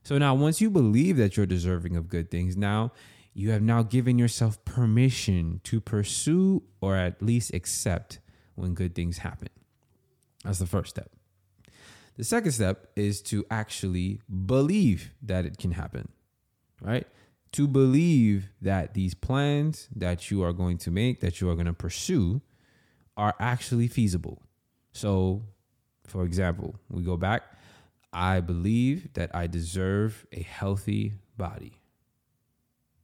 So 0.03 0.19
now 0.19 0.35
once 0.35 0.61
you 0.61 0.71
believe 0.71 1.17
that 1.17 1.37
you're 1.37 1.47
deserving 1.47 1.97
of 1.97 2.09
good 2.09 2.31
things, 2.31 2.57
now 2.57 2.93
you 3.33 3.51
have 3.51 3.63
now 3.63 3.83
given 3.83 4.19
yourself 4.19 4.65
permission 4.65 5.61
to 5.65 5.81
pursue 5.81 6.63
or 6.81 6.97
at 6.97 7.23
least 7.23 7.53
accept 7.53 8.21
when 8.55 8.75
good 8.75 8.95
things 8.95 9.19
happen. 9.19 9.49
That's 10.45 10.59
the 10.59 10.67
first 10.67 10.91
step. 10.91 11.11
The 12.17 12.25
second 12.25 12.53
step 12.53 12.91
is 12.95 13.21
to 13.23 13.45
actually 13.51 14.21
believe 14.47 15.11
that 15.23 15.45
it 15.47 15.59
can 15.59 15.73
happen, 15.73 16.09
right? 16.81 17.07
To 17.53 17.67
believe 17.67 18.51
that 18.61 18.95
these 18.95 19.15
plans 19.15 19.89
that 19.97 20.31
you 20.31 20.43
are 20.45 20.53
going 20.53 20.79
to 20.79 20.91
make, 20.93 21.21
that 21.21 21.41
you 21.41 21.51
are 21.51 21.55
going 21.55 21.67
to 21.67 21.73
pursue, 21.73 22.41
are 23.17 23.35
actually 23.41 23.89
feasible. 23.89 24.43
So, 24.93 25.43
for 26.07 26.25
example, 26.25 26.75
we 26.91 27.03
go 27.03 27.17
back. 27.17 27.43
I 28.13 28.41
believe 28.41 29.13
that 29.15 29.35
I 29.35 29.47
deserve 29.47 30.27
a 30.33 30.43
healthy 30.43 31.15
body 31.37 31.81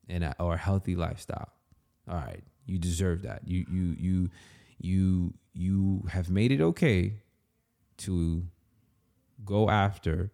and 0.09 0.25
a, 0.25 0.35
or 0.39 0.55
a 0.55 0.59
healthy 0.59 0.95
lifestyle. 0.95 1.51
All 2.09 2.17
right, 2.17 2.43
you 2.67 2.79
deserve 2.79 3.23
that. 3.23 3.47
You 3.47 3.65
you 3.71 3.97
you 3.99 4.31
you 4.79 5.35
you 5.53 6.05
have 6.11 6.31
made 6.31 6.53
it 6.53 6.61
okay 6.61 7.15
to 7.99 8.45
go 9.45 9.69
after 9.69 10.31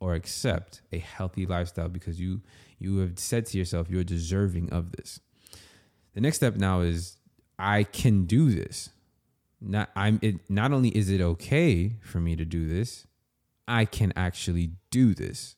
or 0.00 0.14
accept 0.14 0.82
a 0.92 0.98
healthy 0.98 1.46
lifestyle 1.46 1.88
because 1.88 2.20
you 2.20 2.40
you 2.78 2.98
have 2.98 3.18
said 3.18 3.46
to 3.46 3.58
yourself 3.58 3.88
you're 3.90 4.04
deserving 4.04 4.70
of 4.72 4.92
this. 4.92 5.20
The 6.14 6.20
next 6.20 6.36
step 6.36 6.56
now 6.56 6.80
is 6.80 7.16
I 7.58 7.84
can 7.84 8.24
do 8.24 8.50
this. 8.50 8.90
Not 9.60 9.90
I'm 9.94 10.18
it 10.22 10.48
not 10.48 10.72
only 10.72 10.88
is 10.90 11.10
it 11.10 11.20
okay 11.20 11.96
for 12.02 12.20
me 12.20 12.34
to 12.36 12.44
do 12.44 12.66
this, 12.66 13.06
I 13.68 13.84
can 13.84 14.12
actually 14.16 14.72
do 14.90 15.14
this. 15.14 15.56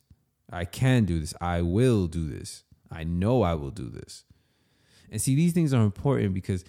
I 0.50 0.64
can 0.64 1.04
do 1.04 1.20
this. 1.20 1.34
I 1.40 1.62
will 1.62 2.06
do 2.08 2.28
this. 2.28 2.64
I 2.90 3.04
know 3.04 3.42
I 3.42 3.54
will 3.54 3.70
do 3.70 3.88
this. 3.88 4.24
And 5.10 5.20
see, 5.20 5.34
these 5.34 5.52
things 5.52 5.72
are 5.72 5.82
important 5.82 6.34
because 6.34 6.64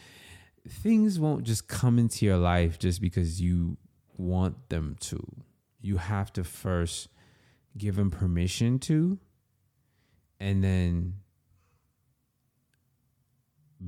things 0.67 1.19
won't 1.19 1.43
just 1.43 1.67
come 1.67 1.99
into 1.99 2.25
your 2.25 2.37
life 2.37 2.79
just 2.79 3.01
because 3.01 3.41
you 3.41 3.77
want 4.17 4.69
them 4.69 4.95
to. 5.01 5.25
You 5.81 5.97
have 5.97 6.31
to 6.33 6.43
first 6.43 7.09
give 7.77 7.95
them 7.95 8.11
permission 8.11 8.79
to, 8.79 9.19
and 10.39 10.63
then 10.63 11.15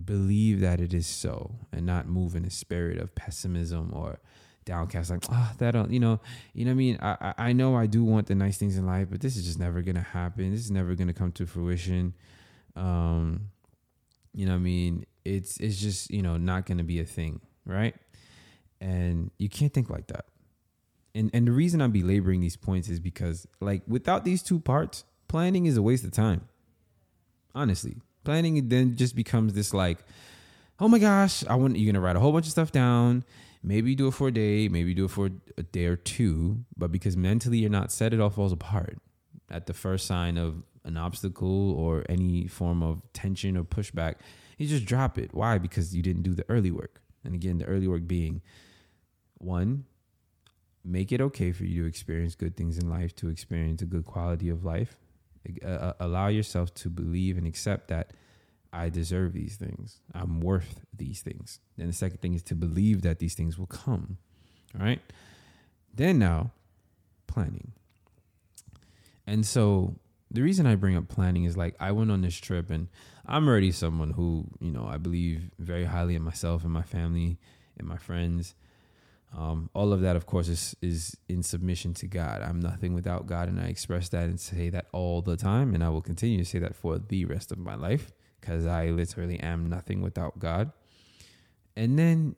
believe 0.03 0.59
that 0.59 0.81
it 0.81 0.93
is 0.93 1.07
so 1.07 1.55
and 1.71 1.85
not 1.85 2.07
move 2.07 2.35
in 2.35 2.43
a 2.43 2.49
spirit 2.49 2.97
of 2.97 3.15
pessimism 3.15 3.91
or 3.93 4.19
downcast 4.65 5.11
like 5.11 5.23
ah 5.29 5.51
oh, 5.51 5.55
that 5.59 5.71
don't 5.71 5.91
you 5.91 5.99
know 5.99 6.19
you 6.53 6.65
know 6.65 6.71
i 6.71 6.73
mean? 6.73 6.97
I, 7.01 7.33
I 7.37 7.53
know 7.53 7.75
i 7.75 7.85
do 7.85 8.03
want 8.03 8.27
the 8.27 8.35
nice 8.35 8.57
things 8.57 8.77
in 8.77 8.85
life 8.85 9.07
but 9.09 9.21
this 9.21 9.37
is 9.37 9.45
just 9.45 9.59
never 9.59 9.81
gonna 9.81 10.01
happen. 10.01 10.51
This 10.51 10.61
is 10.61 10.71
never 10.71 10.95
gonna 10.95 11.13
come 11.13 11.31
to 11.33 11.45
fruition. 11.45 12.13
Um 12.75 13.51
you 14.33 14.45
know 14.45 14.55
i 14.55 14.57
mean? 14.57 15.05
It's 15.23 15.57
it's 15.59 15.79
just 15.79 16.11
you 16.11 16.21
know 16.21 16.37
not 16.37 16.65
gonna 16.65 16.83
be 16.83 16.99
a 16.99 17.05
thing 17.05 17.41
right? 17.65 17.95
And 18.81 19.31
you 19.37 19.49
can't 19.49 19.73
think 19.73 19.89
like 19.89 20.07
that. 20.07 20.25
And 21.13 21.29
and 21.33 21.47
the 21.47 21.51
reason 21.51 21.79
i'm 21.79 21.91
belaboring 21.91 22.41
these 22.41 22.57
points 22.57 22.89
is 22.89 22.99
because 22.99 23.47
like 23.61 23.83
without 23.87 24.25
these 24.25 24.41
two 24.41 24.59
parts 24.59 25.05
planning 25.27 25.67
is 25.67 25.77
a 25.77 25.81
waste 25.81 26.03
of 26.03 26.11
time. 26.11 26.41
Honestly 27.53 27.97
planning 28.25 28.67
then 28.67 28.95
just 28.95 29.15
becomes 29.15 29.53
this 29.53 29.73
like 29.73 29.99
oh 30.79 30.87
my 30.87 30.99
gosh 30.99 31.45
i 31.47 31.55
want 31.55 31.77
you're 31.77 31.91
gonna 31.91 32.03
write 32.03 32.15
a 32.15 32.19
whole 32.19 32.31
bunch 32.31 32.45
of 32.45 32.51
stuff 32.51 32.71
down 32.71 33.23
Maybe 33.65 33.95
do 33.95 34.09
it 34.09 34.13
for 34.13 34.27
a 34.27 34.31
day, 34.31 34.67
maybe 34.67 34.93
do 34.93 35.05
it 35.05 35.11
for 35.11 35.31
a 35.57 35.63
day 35.63 35.85
or 35.85 35.95
two, 35.95 36.65
but 36.77 36.91
because 36.91 37.17
mentally 37.17 37.57
you're 37.57 37.69
not 37.71 37.91
set, 37.91 38.13
it 38.13 38.19
all 38.19 38.29
falls 38.29 38.51
apart 38.51 38.99
at 39.49 39.65
the 39.65 39.73
first 39.73 40.05
sign 40.05 40.37
of 40.37 40.61
an 40.83 40.97
obstacle 40.97 41.71
or 41.71 42.05
any 42.07 42.45
form 42.45 42.83
of 42.83 43.01
tension 43.13 43.57
or 43.57 43.63
pushback. 43.63 44.17
You 44.59 44.67
just 44.67 44.85
drop 44.85 45.17
it. 45.17 45.33
Why? 45.33 45.57
Because 45.57 45.95
you 45.95 46.03
didn't 46.03 46.21
do 46.21 46.35
the 46.35 46.45
early 46.47 46.69
work. 46.69 47.01
And 47.23 47.33
again, 47.33 47.57
the 47.57 47.65
early 47.65 47.87
work 47.87 48.05
being 48.05 48.43
one, 49.39 49.85
make 50.83 51.11
it 51.11 51.19
okay 51.19 51.51
for 51.51 51.63
you 51.63 51.81
to 51.81 51.87
experience 51.87 52.35
good 52.35 52.55
things 52.55 52.77
in 52.77 52.87
life, 52.87 53.15
to 53.15 53.29
experience 53.29 53.81
a 53.81 53.85
good 53.85 54.05
quality 54.05 54.47
of 54.49 54.63
life. 54.63 54.95
Uh, 55.65 55.93
allow 55.99 56.27
yourself 56.27 56.73
to 56.75 56.89
believe 56.89 57.37
and 57.37 57.47
accept 57.47 57.87
that 57.89 58.11
I 58.73 58.89
deserve 58.89 59.33
these 59.33 59.55
things. 59.55 60.01
I'm 60.13 60.41
worth 60.41 60.81
these 60.95 61.21
things. 61.21 61.59
Then 61.77 61.87
the 61.87 61.93
second 61.93 62.21
thing 62.21 62.33
is 62.33 62.43
to 62.43 62.55
believe 62.55 63.03
that 63.03 63.19
these 63.19 63.33
things 63.33 63.57
will 63.57 63.67
come. 63.67 64.17
All 64.77 64.85
right. 64.85 65.01
Then 65.93 66.19
now, 66.19 66.51
planning. 67.27 67.71
And 69.25 69.45
so 69.45 69.95
the 70.29 70.41
reason 70.41 70.65
I 70.65 70.75
bring 70.75 70.97
up 70.97 71.07
planning 71.07 71.45
is 71.45 71.55
like 71.55 71.75
I 71.79 71.91
went 71.93 72.11
on 72.11 72.21
this 72.21 72.35
trip 72.35 72.69
and 72.69 72.89
I'm 73.25 73.47
already 73.47 73.71
someone 73.71 74.11
who, 74.11 74.45
you 74.59 74.71
know, 74.71 74.85
I 74.85 74.97
believe 74.97 75.49
very 75.57 75.85
highly 75.85 76.15
in 76.15 76.21
myself 76.21 76.63
and 76.63 76.73
my 76.73 76.83
family 76.83 77.37
and 77.77 77.87
my 77.87 77.97
friends. 77.97 78.55
Um, 79.37 79.69
all 79.73 79.91
of 79.91 79.99
that, 80.01 80.15
of 80.15 80.25
course, 80.25 80.47
is 80.47 80.75
is 80.81 81.17
in 81.27 81.43
submission 81.43 81.93
to 81.95 82.07
God. 82.07 82.41
I'm 82.41 82.59
nothing 82.59 82.93
without 82.93 83.25
God, 83.25 83.49
and 83.49 83.59
I 83.59 83.65
express 83.65 84.07
that 84.09 84.23
and 84.23 84.39
say 84.39 84.69
that 84.69 84.85
all 84.93 85.21
the 85.21 85.35
time, 85.35 85.73
and 85.73 85.83
I 85.83 85.89
will 85.89 86.01
continue 86.01 86.37
to 86.37 86.45
say 86.45 86.59
that 86.59 86.75
for 86.75 86.97
the 86.97 87.25
rest 87.25 87.51
of 87.51 87.57
my 87.57 87.75
life 87.75 88.11
because 88.39 88.65
I 88.65 88.89
literally 88.89 89.39
am 89.39 89.69
nothing 89.69 90.01
without 90.01 90.39
God. 90.39 90.71
And 91.75 91.97
then 91.97 92.35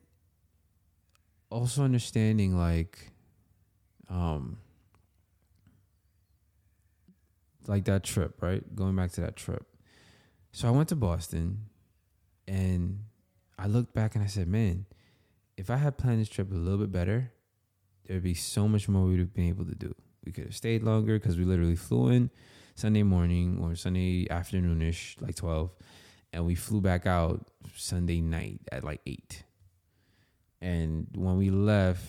also 1.50 1.84
understanding 1.84 2.58
like 2.58 3.12
um 4.10 4.58
like 7.68 7.86
that 7.86 8.04
trip, 8.04 8.42
right? 8.42 8.64
Going 8.76 8.96
back 8.96 9.12
to 9.14 9.22
that 9.22 9.36
trip. 9.36 9.66
So 10.54 10.68
I 10.68 10.72
went 10.72 10.90
to 10.90 10.96
Boston 10.96 11.66
and 12.48 13.04
I 13.60 13.68
looked 13.68 13.94
back 13.94 14.16
and 14.16 14.24
I 14.24 14.28
said, 14.28 14.48
man, 14.48 14.86
if 15.58 15.70
I 15.70 15.78
had 15.78 15.98
planned 15.98 16.22
this 16.22 16.30
trip 16.30 16.52
a 16.52 16.56
little 16.56 16.80
bit 16.80 16.92
better, 16.92 17.32
there'd 18.06 18.24
be 18.24 18.34
so 18.34 18.68
much 18.68 18.88
more 18.88 19.04
we 19.04 19.12
would 19.12 19.20
have 19.20 19.34
been 19.34 19.50
able 19.50 19.66
to 19.66 19.76
do. 19.76 19.94
We 20.26 20.32
could 20.32 20.46
have 20.46 20.56
stayed 20.56 20.84
longer 20.84 21.20
because 21.20 21.38
we 21.38 21.46
literally 21.46 21.76
flew 21.76 22.10
in 22.10 22.30
Sunday 22.76 23.04
morning 23.04 23.60
or 23.62 23.76
Sunday 23.76 24.28
afternoonish, 24.28 25.22
like 25.22 25.36
12 25.36 25.72
and 26.34 26.46
we 26.46 26.56
flew 26.56 26.82
back 26.82 27.06
out 27.06 27.48
Sunday 27.76 28.22
night 28.22 28.62
at 28.72 28.84
like 28.84 29.02
eight. 29.06 29.44
And 30.62 31.08
when 31.16 31.38
we 31.38 31.50
left, 31.50 32.06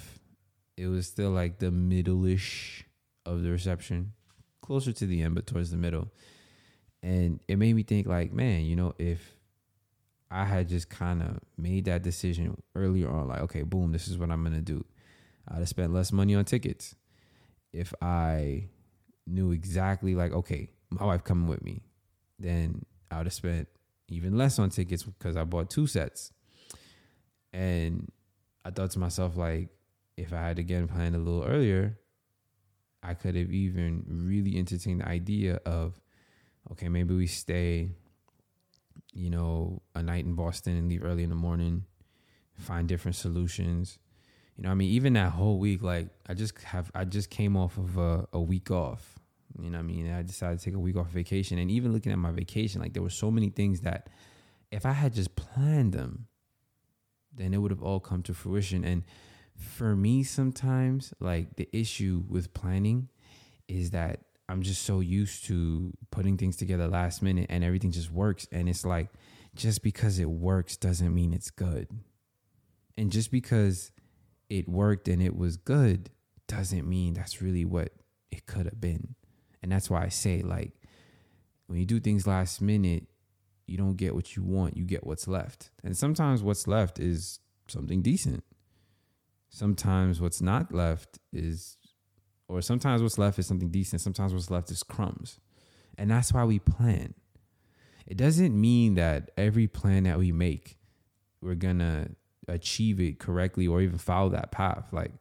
it 0.77 0.87
was 0.87 1.07
still 1.07 1.31
like 1.31 1.59
the 1.59 1.71
middle-ish 1.71 2.85
of 3.27 3.43
the 3.43 3.51
reception, 3.51 4.13
closer 4.63 4.93
to 4.93 5.07
the 5.07 5.23
end, 5.23 5.35
but 5.35 5.47
towards 5.47 5.71
the 5.71 5.77
middle. 5.77 6.09
And 7.03 7.41
it 7.47 7.57
made 7.57 7.75
me 7.75 7.83
think, 7.83 8.07
like, 8.07 8.33
man, 8.33 8.63
you 8.63 8.75
know, 8.75 8.95
if 8.99 9.37
I 10.31 10.45
had 10.45 10.69
just 10.69 10.91
kind 10.91 11.23
of 11.23 11.39
made 11.57 11.87
that 11.87 12.03
decision 12.03 12.61
earlier 12.75 13.11
on, 13.11 13.29
like, 13.29 13.41
okay, 13.43 13.63
boom, 13.63 13.93
this 13.93 14.09
is 14.09 14.19
what 14.19 14.31
I'm 14.31 14.43
gonna 14.45 14.61
do. 14.61 14.85
I'd 15.49 15.59
have 15.59 15.69
spent 15.69 15.93
less 15.93 16.13
money 16.13 16.35
on 16.35 16.45
tickets 16.45 16.95
if 17.73 17.95
I 18.03 18.69
knew 19.27 19.53
exactly, 19.53 20.15
like, 20.15 20.33
okay, 20.33 20.71
my 20.91 21.05
wife 21.05 21.25
coming 21.25 21.49
with 21.49 21.63
me. 21.63 21.83
Then 22.39 22.85
I 23.11 23.19
would 23.19 23.27
have 23.27 23.33
spent 23.33 23.69
even 24.09 24.37
less 24.37 24.59
on 24.59 24.71
tickets 24.71 25.03
because 25.03 25.37
I 25.37 25.45
bought 25.45 25.71
two 25.71 25.87
sets. 25.87 26.33
And 27.53 28.11
I 28.65 28.71
thought 28.71 28.91
to 28.93 28.99
myself, 28.99 29.37
like, 29.37 29.69
if 30.17 30.33
I 30.33 30.41
had 30.41 30.59
again 30.59 30.89
planned 30.89 31.15
a 31.15 31.19
little 31.19 31.45
earlier, 31.45 31.99
I 33.03 33.15
could 33.15 33.35
have 33.37 33.51
even 33.51 34.05
really 34.09 34.59
entertained 34.59 35.01
the 35.01 35.09
idea 35.09 35.61
of, 35.65 36.01
okay, 36.73 36.89
maybe 36.89 37.15
we 37.15 37.27
stay, 37.27 37.91
you 39.13 39.31
know, 39.31 39.83
a 39.95 40.03
night 40.03 40.25
in 40.25 40.35
Boston 40.35 40.77
and 40.77 40.89
leave 40.89 41.05
early 41.05 41.23
in 41.23 41.31
the 41.31 41.37
morning, 41.37 41.85
find 42.55 42.89
different 42.89 43.17
solutions. 43.17 43.99
You 44.57 44.65
know, 44.65 44.71
I 44.71 44.75
mean, 44.75 44.91
even 44.91 45.13
that 45.15 45.33
whole 45.33 45.59
week, 45.59 45.83
like 45.83 46.09
I 46.27 46.35
just 46.35 46.61
have, 46.63 46.91
I 46.95 47.05
just 47.05 47.31
came 47.31 47.57
off 47.57 47.79
of 47.79 47.97
a, 47.97 48.27
a 48.33 48.41
week 48.41 48.71
off. 48.71 49.19
You 49.61 49.71
know, 49.71 49.79
I 49.79 49.83
mean, 49.83 50.11
I 50.11 50.23
decided 50.23 50.59
to 50.59 50.65
take 50.65 50.75
a 50.75 50.79
week 50.79 50.97
off 50.97 51.09
vacation, 51.09 51.59
and 51.59 51.71
even 51.71 51.93
looking 51.93 52.13
at 52.13 52.19
my 52.19 52.31
vacation, 52.31 52.81
like 52.81 52.93
there 52.93 53.03
were 53.03 53.11
so 53.11 53.31
many 53.31 53.49
things 53.49 53.81
that, 53.81 54.09
if 54.71 54.85
I 54.85 54.93
had 54.93 55.15
just 55.15 55.35
planned 55.37 55.93
them, 55.93 56.27
then 57.35 57.55
it 57.55 57.59
would 57.59 57.71
have 57.71 57.83
all 57.83 58.01
come 58.01 58.23
to 58.25 58.35
fruition. 58.35 58.85
And 58.85 59.05
for 59.57 59.97
me, 59.97 60.23
sometimes, 60.23 61.15
like 61.19 61.57
the 61.57 61.69
issue 61.73 62.25
with 62.29 62.53
planning 62.53 63.09
is 63.67 63.91
that 63.91 64.21
I'm 64.49 64.63
just 64.63 64.83
so 64.83 65.01
used 65.01 65.45
to 65.47 65.93
putting 66.11 66.39
things 66.39 66.57
together 66.57 66.89
last 66.89 67.23
minute 67.23 67.47
and 67.51 67.63
everything 67.63 67.91
just 67.91 68.11
works. 68.11 68.47
And 68.51 68.69
it's 68.69 68.85
like, 68.85 69.11
just 69.55 69.83
because 69.83 70.19
it 70.19 70.31
works 70.31 70.77
doesn't 70.77 71.15
mean 71.15 71.35
it's 71.35 71.51
good. 71.51 71.89
And 72.97 73.13
just 73.13 73.31
because 73.31 73.91
it 74.49 74.69
worked 74.69 75.09
and 75.09 75.23
it 75.23 75.37
was 75.37 75.57
good 75.57 76.11
doesn't 76.47 76.89
mean 76.89 77.15
that's 77.15 77.43
really 77.43 77.65
what 77.65 77.93
it 78.31 78.47
could 78.47 78.65
have 78.65 78.81
been. 78.81 79.15
And 79.63 79.71
that's 79.71 79.91
why 79.91 80.05
I 80.05 80.09
say, 80.09 80.43
like, 80.43 80.73
when 81.67 81.79
you 81.79 81.85
do 81.85 82.01
things 82.01 82.27
last 82.27 82.63
minute, 82.63 83.07
you 83.67 83.77
don't 83.77 83.97
get 83.97 84.15
what 84.15 84.35
you 84.35 84.43
want, 84.43 84.77
you 84.77 84.85
get 84.85 85.07
what's 85.07 85.29
left. 85.29 85.71
And 85.85 85.97
sometimes 85.97 86.43
what's 86.43 86.67
left 86.67 86.99
is 86.99 87.41
something 87.67 88.01
decent. 88.01 88.45
Sometimes 89.51 90.21
what's 90.21 90.41
not 90.41 90.73
left 90.73 91.19
is, 91.33 91.77
or 92.49 92.63
sometimes 92.63 93.03
what's 93.03 93.19
left 93.19 93.39
is 93.39 93.47
something 93.47 93.69
decent. 93.69 94.01
Sometimes 94.01 94.33
what's 94.33 94.51
left 94.51 94.71
is 94.71 94.83
crumbs. 94.83 95.39
And 95.97 96.11
that's 96.11 96.33
why 96.33 96.45
we 96.45 96.59
plan. 96.59 97.15
It 98.07 98.17
doesn't 98.17 98.59
mean 98.59 98.95
that 98.95 99.31
every 99.37 99.67
plan 99.67 100.05
that 100.05 100.19
we 100.19 100.33
make, 100.33 100.79
we're 101.43 101.55
going 101.55 101.79
to 101.81 102.09
achieve 102.49 103.01
it 103.01 103.19
correctly 103.19 103.67
or 103.67 103.83
even 103.83 103.99
follow 103.99 104.31
that 104.31 104.51
path. 104.51 104.87
Like, 104.93 105.13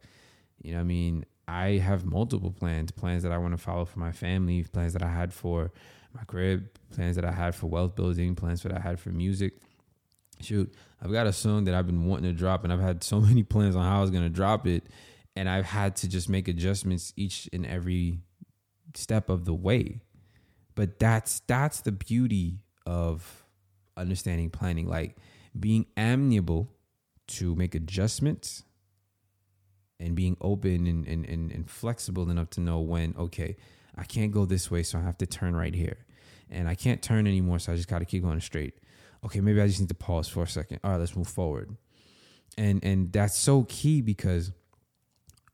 you 0.62 0.72
know, 0.72 0.80
I 0.80 0.84
mean, 0.84 1.26
I 1.46 1.78
have 1.78 2.04
multiple 2.04 2.50
plans, 2.50 2.90
plans 2.90 3.22
that 3.24 3.32
I 3.32 3.38
want 3.38 3.52
to 3.52 3.58
follow 3.58 3.84
for 3.84 3.98
my 3.98 4.12
family, 4.12 4.64
plans 4.64 4.94
that 4.94 5.02
I 5.02 5.08
had 5.08 5.32
for 5.34 5.72
my 6.14 6.22
crib, 6.24 6.68
plans 6.90 7.16
that 7.16 7.24
I 7.24 7.32
had 7.32 7.54
for 7.54 7.66
wealth 7.66 7.94
building, 7.94 8.34
plans 8.34 8.62
that 8.62 8.72
I 8.72 8.80
had 8.80 8.98
for 8.98 9.10
music. 9.10 9.54
Shoot, 10.40 10.72
I've 11.02 11.12
got 11.12 11.26
a 11.26 11.32
song 11.32 11.64
that 11.64 11.74
I've 11.74 11.86
been 11.86 12.06
wanting 12.06 12.30
to 12.30 12.38
drop, 12.38 12.64
and 12.64 12.72
I've 12.72 12.80
had 12.80 13.02
so 13.02 13.20
many 13.20 13.42
plans 13.42 13.76
on 13.76 13.84
how 13.84 13.98
I 13.98 14.00
was 14.00 14.10
going 14.10 14.22
to 14.22 14.28
drop 14.28 14.66
it. 14.66 14.86
And 15.38 15.48
I've 15.48 15.66
had 15.66 15.94
to 15.96 16.08
just 16.08 16.28
make 16.28 16.48
adjustments 16.48 17.12
each 17.16 17.48
and 17.52 17.64
every 17.64 18.18
step 18.94 19.28
of 19.28 19.44
the 19.44 19.54
way. 19.54 20.00
But 20.74 20.98
that's 20.98 21.40
that's 21.46 21.80
the 21.80 21.92
beauty 21.92 22.58
of 22.86 23.44
understanding 23.96 24.50
planning, 24.50 24.88
like 24.88 25.16
being 25.58 25.86
amenable 25.96 26.72
to 27.28 27.54
make 27.54 27.74
adjustments 27.74 28.64
and 30.00 30.14
being 30.14 30.36
open 30.40 30.86
and, 30.86 31.06
and, 31.06 31.24
and, 31.26 31.52
and, 31.52 31.68
flexible 31.68 32.30
enough 32.30 32.48
to 32.50 32.60
know 32.60 32.80
when, 32.80 33.14
okay, 33.18 33.56
I 33.96 34.04
can't 34.04 34.32
go 34.32 34.44
this 34.44 34.70
way, 34.70 34.82
so 34.82 34.98
I 34.98 35.02
have 35.02 35.18
to 35.18 35.26
turn 35.26 35.56
right 35.56 35.74
here. 35.74 35.98
And 36.50 36.68
I 36.68 36.74
can't 36.74 37.02
turn 37.02 37.26
anymore, 37.26 37.58
so 37.58 37.72
I 37.72 37.76
just 37.76 37.88
got 37.88 37.98
to 37.98 38.04
keep 38.04 38.22
going 38.22 38.40
straight. 38.40 38.74
Okay, 39.24 39.40
maybe 39.40 39.60
I 39.60 39.66
just 39.66 39.80
need 39.80 39.88
to 39.88 39.94
pause 39.94 40.28
for 40.28 40.44
a 40.44 40.48
second. 40.48 40.80
All 40.82 40.92
right, 40.92 41.00
let's 41.00 41.16
move 41.16 41.28
forward. 41.28 41.76
And 42.56 42.82
and 42.82 43.12
that's 43.12 43.36
so 43.36 43.64
key 43.64 44.00
because 44.00 44.52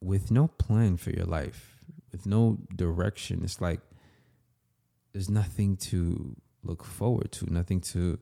with 0.05 0.31
no 0.31 0.49
plan 0.49 0.97
for 0.97 1.11
your 1.11 1.25
life, 1.25 1.83
with 2.13 2.27
no 2.27 2.59
direction, 2.75 3.41
it's 3.43 3.61
like 3.61 3.81
there's 5.13 5.31
nothing 5.31 5.77
to 5.77 6.37
look 6.63 6.85
forward 6.85 7.33
to, 7.33 7.53
nothing 7.53 7.81
to 7.81 8.19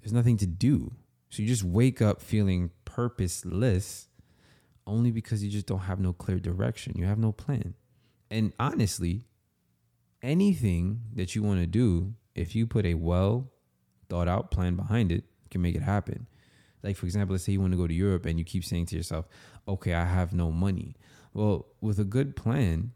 there's 0.00 0.12
nothing 0.12 0.36
to 0.38 0.46
do. 0.46 0.92
So 1.30 1.42
you 1.42 1.48
just 1.48 1.64
wake 1.64 2.02
up 2.02 2.20
feeling 2.20 2.70
purposeless 2.84 4.08
only 4.86 5.10
because 5.10 5.42
you 5.42 5.50
just 5.50 5.66
don't 5.66 5.80
have 5.80 6.00
no 6.00 6.12
clear 6.12 6.38
direction. 6.38 6.94
You 6.96 7.06
have 7.06 7.18
no 7.18 7.32
plan. 7.32 7.74
And 8.30 8.52
honestly, 8.58 9.26
anything 10.22 11.02
that 11.14 11.34
you 11.34 11.42
want 11.42 11.60
to 11.60 11.66
do, 11.66 12.14
if 12.34 12.54
you 12.54 12.66
put 12.66 12.86
a 12.86 12.94
well 12.94 13.50
thought 14.08 14.28
out 14.28 14.50
plan 14.50 14.76
behind 14.76 15.10
it, 15.12 15.24
can 15.50 15.62
make 15.62 15.74
it 15.74 15.82
happen. 15.82 16.26
Like, 16.82 16.96
for 16.96 17.06
example, 17.06 17.34
let's 17.34 17.44
say 17.44 17.52
you 17.52 17.60
want 17.60 17.72
to 17.72 17.78
go 17.78 17.86
to 17.86 17.94
Europe 17.94 18.26
and 18.26 18.38
you 18.38 18.44
keep 18.44 18.64
saying 18.64 18.86
to 18.86 18.96
yourself, 18.96 19.28
okay, 19.68 19.94
I 19.94 20.04
have 20.04 20.32
no 20.32 20.50
money. 20.50 20.96
Well, 21.32 21.66
with 21.80 21.98
a 21.98 22.04
good 22.04 22.36
plan, 22.36 22.92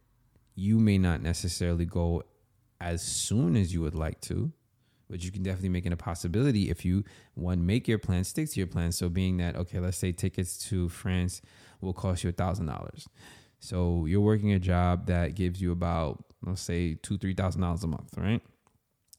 you 0.55 0.79
may 0.79 0.99
not 0.99 1.22
necessarily 1.22 1.85
go 1.85 2.25
as 2.81 3.03
soon 3.03 3.57
as 3.57 3.72
you 3.72 3.81
would 3.83 3.94
like 3.94 4.20
to, 4.22 4.53
but 5.09 5.25
you 5.25 5.31
can 5.31 5.42
definitely 5.42 5.68
make 5.68 5.87
it 5.87 5.92
a 5.92 5.96
possibility 5.96 6.68
if 6.68 6.85
you 6.85 7.05
one 7.35 7.64
make 7.64 7.87
your 7.87 7.99
plan, 7.99 8.25
stick 8.25 8.51
to 8.51 8.61
your 8.61 8.66
plan. 8.66 8.92
So 8.92 9.09
being 9.09 9.37
that 9.37 9.57
okay, 9.57 9.79
let's 9.79 9.96
say 9.96 10.12
tickets 10.12 10.59
to 10.68 10.88
France 10.88 11.42
will 11.81 11.92
cost 11.92 12.25
you 12.25 12.31
a 12.31 12.33
thousand 12.33 12.66
dollars. 12.66 13.09
So 13.61 14.07
you're 14.07 14.20
working 14.20 14.53
a 14.53 14.59
job 14.59 15.07
that 15.07 15.35
gives 15.35 15.61
you 15.61 15.72
about 15.72 16.25
let's 16.44 16.61
say 16.61 16.94
two 16.94 17.18
three 17.18 17.35
thousand 17.35 17.61
dollars 17.61 17.85
a 17.85 17.87
month, 17.87 18.16
right? 18.16 18.42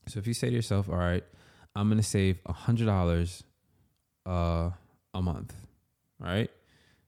So 0.07 0.19
if 0.19 0.27
you 0.27 0.33
say 0.33 0.49
to 0.49 0.55
yourself, 0.55 0.89
all 0.89 0.97
right, 0.97 1.23
I'm 1.75 1.89
gonna 1.89 2.03
save 2.03 2.41
a 2.45 2.53
hundred 2.53 2.85
dollars 2.85 3.43
uh, 4.27 4.71
a 5.13 5.21
month, 5.21 5.53
right? 6.19 6.51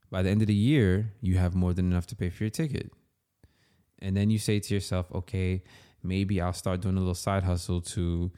By 0.09 0.23
the 0.23 0.29
end 0.29 0.41
of 0.41 0.47
the 0.47 0.55
year, 0.55 1.13
you 1.21 1.37
have 1.37 1.53
more 1.53 1.73
than 1.73 1.91
enough 1.91 2.07
to 2.07 2.15
pay 2.15 2.29
for 2.29 2.43
your 2.43 2.49
ticket. 2.49 2.91
And 3.99 4.15
then 4.15 4.29
you 4.29 4.39
say 4.39 4.59
to 4.59 4.73
yourself, 4.73 5.11
okay, 5.13 5.63
maybe 6.01 6.41
I'll 6.41 6.53
start 6.53 6.81
doing 6.81 6.95
a 6.95 6.99
little 6.99 7.13
side 7.13 7.43
hustle 7.43 7.81
to 7.81 8.31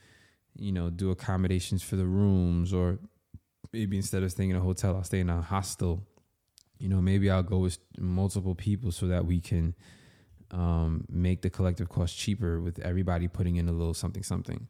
you 0.56 0.72
know, 0.72 0.89
do 0.89 1.12
accommodations 1.12 1.84
for 1.84 1.96
the 1.96 2.06
rooms, 2.06 2.74
or 2.74 3.00
maybe 3.72 3.98
instead 3.98 4.24
of 4.24 4.32
staying 4.32 4.50
in 4.50 4.56
a 4.56 4.62
hotel, 4.62 4.96
I'll 4.96 5.04
stay 5.04 5.20
in 5.20 5.30
a 5.30 5.41
hostel. 5.41 6.06
You 6.78 6.89
know, 6.89 7.02
maybe 7.02 7.30
I'll 7.30 7.44
go 7.44 7.60
with 7.60 7.78
multiple 7.98 8.56
people 8.56 8.91
so 8.91 9.08
that 9.08 9.26
we 9.26 9.39
can 9.39 9.76
um, 10.52 11.06
make 11.10 11.41
the 11.41 11.50
collective 11.50 11.89
cost 11.89 12.17
cheaper 12.17 12.60
with 12.60 12.80
everybody 12.80 13.28
putting 13.28 13.56
in 13.56 13.70
a 13.70 13.72
little 13.72 13.94
something, 13.94 14.24
something. 14.24 14.67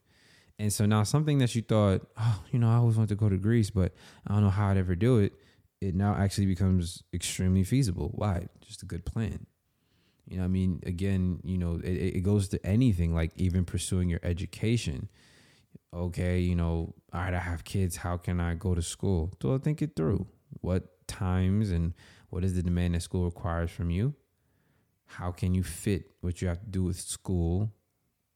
And 0.61 0.71
so 0.71 0.85
now 0.85 1.01
something 1.01 1.39
that 1.39 1.55
you 1.55 1.63
thought, 1.63 2.07
oh, 2.17 2.43
you 2.51 2.59
know, 2.59 2.69
I 2.69 2.75
always 2.75 2.95
wanted 2.95 3.09
to 3.09 3.15
go 3.15 3.29
to 3.29 3.37
Greece, 3.37 3.71
but 3.71 3.93
I 4.27 4.33
don't 4.33 4.43
know 4.43 4.51
how 4.51 4.67
I'd 4.67 4.77
ever 4.77 4.93
do 4.93 5.17
it. 5.17 5.33
It 5.81 5.95
now 5.95 6.15
actually 6.15 6.45
becomes 6.45 7.01
extremely 7.11 7.63
feasible. 7.63 8.11
Why? 8.13 8.47
Just 8.61 8.83
a 8.83 8.85
good 8.85 9.03
plan. 9.03 9.47
You 10.27 10.37
know, 10.37 10.43
I 10.43 10.47
mean, 10.47 10.79
again, 10.85 11.39
you 11.43 11.57
know, 11.57 11.81
it, 11.83 12.17
it 12.17 12.23
goes 12.23 12.47
to 12.49 12.63
anything 12.63 13.15
like 13.15 13.31
even 13.35 13.65
pursuing 13.65 14.07
your 14.07 14.19
education 14.21 15.09
okay, 15.93 16.39
you 16.39 16.55
know, 16.55 16.93
all 17.13 17.21
right, 17.21 17.33
I 17.33 17.39
have 17.39 17.63
kids. 17.63 17.97
How 17.97 18.17
can 18.17 18.39
I 18.39 18.55
go 18.55 18.73
to 18.75 18.81
school? 18.81 19.33
So 19.41 19.57
think 19.57 19.81
it 19.81 19.95
through. 19.95 20.27
What 20.61 21.07
times 21.07 21.71
and 21.71 21.93
what 22.29 22.43
is 22.43 22.55
the 22.55 22.63
demand 22.63 22.95
that 22.95 23.01
school 23.01 23.25
requires 23.25 23.71
from 23.71 23.89
you? 23.89 24.15
How 25.05 25.31
can 25.31 25.53
you 25.53 25.63
fit 25.63 26.11
what 26.21 26.41
you 26.41 26.47
have 26.47 26.61
to 26.61 26.67
do 26.67 26.83
with 26.83 26.99
school 26.99 27.73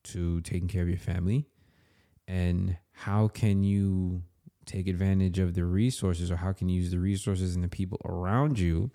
to 0.05 0.41
taking 0.41 0.67
care 0.67 0.83
of 0.83 0.89
your 0.89 0.97
family? 0.97 1.47
And 2.27 2.77
how 2.91 3.27
can 3.27 3.63
you 3.63 4.23
take 4.65 4.87
advantage 4.87 5.37
of 5.37 5.53
the 5.53 5.63
resources 5.63 6.31
or 6.31 6.37
how 6.37 6.51
can 6.51 6.69
you 6.69 6.81
use 6.81 6.91
the 6.91 6.99
resources 6.99 7.55
and 7.55 7.63
the 7.63 7.69
people 7.69 7.99
around 8.03 8.57
you 8.57 8.89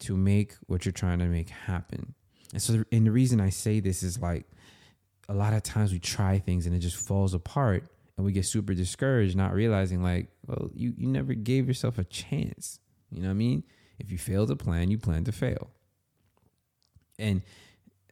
to 0.00 0.16
make 0.16 0.54
what 0.66 0.84
you're 0.84 0.92
trying 0.92 1.18
to 1.20 1.26
make 1.26 1.50
happen? 1.50 2.14
And 2.52 2.62
so, 2.62 2.84
and 2.90 3.06
the 3.06 3.12
reason 3.12 3.40
I 3.40 3.50
say 3.50 3.80
this 3.80 4.02
is 4.02 4.18
like, 4.18 4.46
a 5.28 5.34
lot 5.34 5.52
of 5.52 5.62
times 5.62 5.92
we 5.92 5.98
try 5.98 6.38
things 6.38 6.66
and 6.66 6.74
it 6.74 6.78
just 6.78 6.96
falls 6.96 7.34
apart 7.34 7.84
and 8.16 8.24
we 8.24 8.32
get 8.32 8.46
super 8.46 8.74
discouraged, 8.74 9.36
not 9.36 9.52
realizing 9.52 10.02
like, 10.02 10.28
well, 10.46 10.70
you, 10.74 10.94
you 10.96 11.06
never 11.06 11.34
gave 11.34 11.68
yourself 11.68 11.98
a 11.98 12.04
chance. 12.04 12.80
You 13.10 13.22
know 13.22 13.28
what 13.28 13.32
I 13.32 13.36
mean? 13.36 13.64
If 13.98 14.10
you 14.10 14.18
fail 14.18 14.46
to 14.46 14.56
plan, 14.56 14.90
you 14.90 14.98
plan 14.98 15.24
to 15.24 15.32
fail. 15.32 15.70
And 17.18 17.42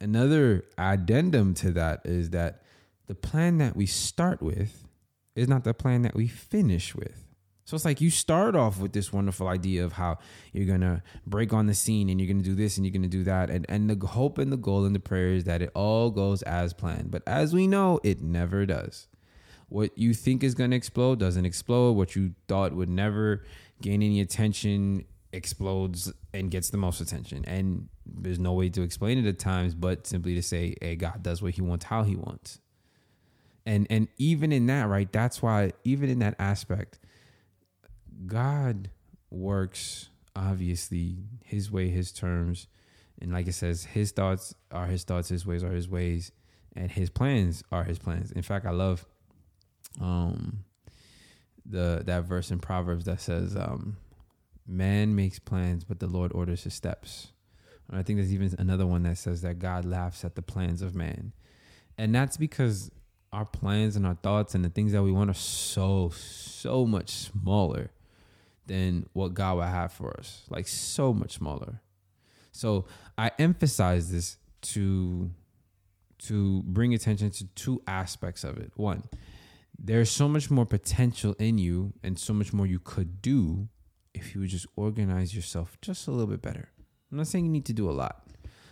another 0.01 0.65
addendum 0.77 1.55
to 1.55 1.73
that 1.73 2.03
is 2.05 2.31
that 2.31 2.63
the 3.07 3.15
plan 3.15 3.59
that 3.59 3.77
we 3.77 3.87
start 3.87 4.43
with 4.43 4.87
is 5.35 5.49
not 5.49 5.65
the 5.65 5.75
plan 5.75 6.03
that 6.03 6.15
we 6.15 6.27
finish 6.27 6.95
with. 6.95 7.27
So 7.67 7.75
it's 7.75 7.85
like 7.85 8.01
you 8.01 8.11
start 8.11 8.55
off 8.55 8.79
with 8.79 8.93
this 8.93 9.13
wonderful 9.13 9.49
idea 9.49 9.85
of 9.85 9.95
how 9.95 10.19
you're 10.53 10.67
gonna 10.67 11.03
break 11.27 11.53
on 11.53 11.67
the 11.67 11.75
scene 11.75 12.09
and 12.09 12.21
you're 12.21 12.29
gonna 12.29 12.45
do 12.45 12.55
this 12.55 12.77
and 12.77 12.87
you're 12.87 12.93
gonna 12.93 13.09
do 13.09 13.25
that, 13.25 13.51
and 13.51 13.67
and 13.69 13.91
the 13.91 14.07
hope 14.07 14.39
and 14.39 14.53
the 14.53 14.57
goal 14.57 14.85
and 14.85 14.95
the 14.95 15.01
prayer 15.01 15.31
is 15.31 15.45
that 15.45 15.63
it 15.63 15.71
all 15.75 16.11
goes 16.11 16.43
as 16.43 16.73
planned. 16.73 17.11
But 17.11 17.23
as 17.27 17.53
we 17.53 17.67
know, 17.67 17.99
it 18.05 18.23
never 18.23 18.67
does. 18.67 19.09
What 19.69 19.99
you 19.99 20.15
think 20.15 20.45
is 20.45 20.55
gonna 20.55 20.77
explode 20.77 21.19
doesn't 21.19 21.45
explode. 21.45 21.93
What 21.93 22.15
you 22.15 22.35
thought 22.47 22.73
would 22.73 22.89
never 22.89 23.43
gain 23.83 24.01
any 24.01 24.21
attention 24.21 25.05
explodes 25.33 26.13
and 26.33 26.53
gets 26.53 26.71
the 26.71 26.79
most 26.79 27.01
attention. 27.01 27.45
And 27.47 27.89
there's 28.07 28.39
no 28.39 28.53
way 28.53 28.69
to 28.69 28.83
explain 28.83 29.19
it 29.19 29.27
at 29.27 29.41
times, 29.41 29.75
but 29.75 30.07
simply 30.07 30.37
to 30.37 30.43
say, 30.43 30.77
"Hey, 30.81 30.95
God 30.95 31.25
does 31.25 31.43
what 31.43 31.55
He 31.55 31.63
wants, 31.63 31.87
how 31.87 32.05
He 32.05 32.15
wants." 32.15 32.61
And 33.67 33.87
and 33.91 34.09
even 34.17 34.53
in 34.53 34.67
that, 34.69 34.89
right? 34.89 35.13
That's 35.13 35.43
why 35.43 35.73
even 35.85 36.09
in 36.09 36.21
that 36.21 36.37
aspect 36.39 37.01
God 38.27 38.91
works 39.31 40.09
obviously 40.35 41.17
his 41.45 41.71
way, 41.71 41.89
his 41.89 42.13
terms. 42.13 42.69
And 43.21 43.33
like 43.33 43.49
it 43.49 43.55
says, 43.55 43.85
his 43.85 44.13
thoughts 44.13 44.55
are 44.71 44.87
his 44.87 45.05
thoughts, 45.05 45.29
his 45.29 45.47
ways 45.47 45.65
are 45.65 45.73
his 45.73 45.89
ways, 45.89 46.33
and 46.75 46.91
his 46.91 47.11
plans 47.11 47.65
are 47.73 47.85
his 47.85 47.99
plans. 47.99 48.31
In 48.33 48.43
fact, 48.43 48.67
I 48.67 48.71
love 48.71 49.05
um 50.01 50.61
the 51.65 52.03
that 52.07 52.25
verse 52.25 52.51
in 52.51 52.61
Proverbs 52.61 53.07
that 53.07 53.21
says, 53.21 53.57
um, 53.57 53.97
Man 54.67 55.15
makes 55.15 55.39
plans, 55.39 55.85
but 55.85 56.01
the 56.01 56.07
Lord 56.07 56.33
orders 56.33 56.65
his 56.65 56.75
steps. 56.75 57.33
And 57.89 57.99
I 57.99 58.03
think 58.03 58.19
there's 58.19 58.33
even 58.35 58.55
another 58.59 58.87
one 58.87 59.05
that 59.05 59.19
says 59.19 59.43
that 59.43 59.59
God 59.59 59.85
laughs 59.85 60.25
at 60.25 60.35
the 60.35 60.43
plans 60.43 60.83
of 60.83 60.95
man. 60.95 61.33
And 61.97 62.15
that's 62.15 62.37
because 62.37 62.91
our 63.37 63.45
plans 63.45 63.97
and 63.97 64.07
our 64.07 64.15
thoughts 64.15 64.55
and 64.55 64.65
the 64.65 64.71
things 64.71 64.93
that 64.93 65.03
we 65.03 65.13
want 65.13 65.29
are 65.29 65.35
so, 65.35 66.11
so 66.15 66.87
much 66.87 67.11
smaller 67.11 67.91
than 68.67 69.07
what 69.13 69.35
God 69.35 69.59
would 69.59 69.67
have 69.67 69.93
for 69.93 70.17
us. 70.19 70.43
Like 70.49 70.67
so 70.67 71.13
much 71.13 71.33
smaller. 71.33 71.83
So 72.51 72.87
I 73.19 73.31
emphasize 73.39 74.11
this 74.11 74.39
to 74.73 75.31
to 76.19 76.63
bring 76.63 76.95
attention 76.95 77.31
to 77.31 77.47
two 77.49 77.83
aspects 77.87 78.43
of 78.43 78.57
it. 78.57 78.73
One, 78.75 79.03
there's 79.79 80.11
so 80.11 80.29
much 80.29 80.51
more 80.51 80.65
potential 80.65 81.37
in 81.39 81.59
you 81.59 81.93
and 82.03 82.19
so 82.19 82.33
much 82.33 82.55
more 82.55 82.67
you 82.67 82.79
could 82.79 83.21
do 83.21 83.69
if 84.15 84.35
you 84.35 84.41
would 84.41 84.49
just 84.49 84.67
organize 84.77 85.37
yourself 85.37 85.77
just 85.83 86.09
a 86.09 86.11
little 86.11 86.27
bit 86.27 86.41
better. 86.41 86.71
I'm 87.13 87.19
not 87.19 87.27
saying 87.27 87.45
you 87.45 87.53
need 87.53 87.67
to 87.67 87.75
do 87.75 87.91
a 87.91 87.93
lot. 87.93 88.26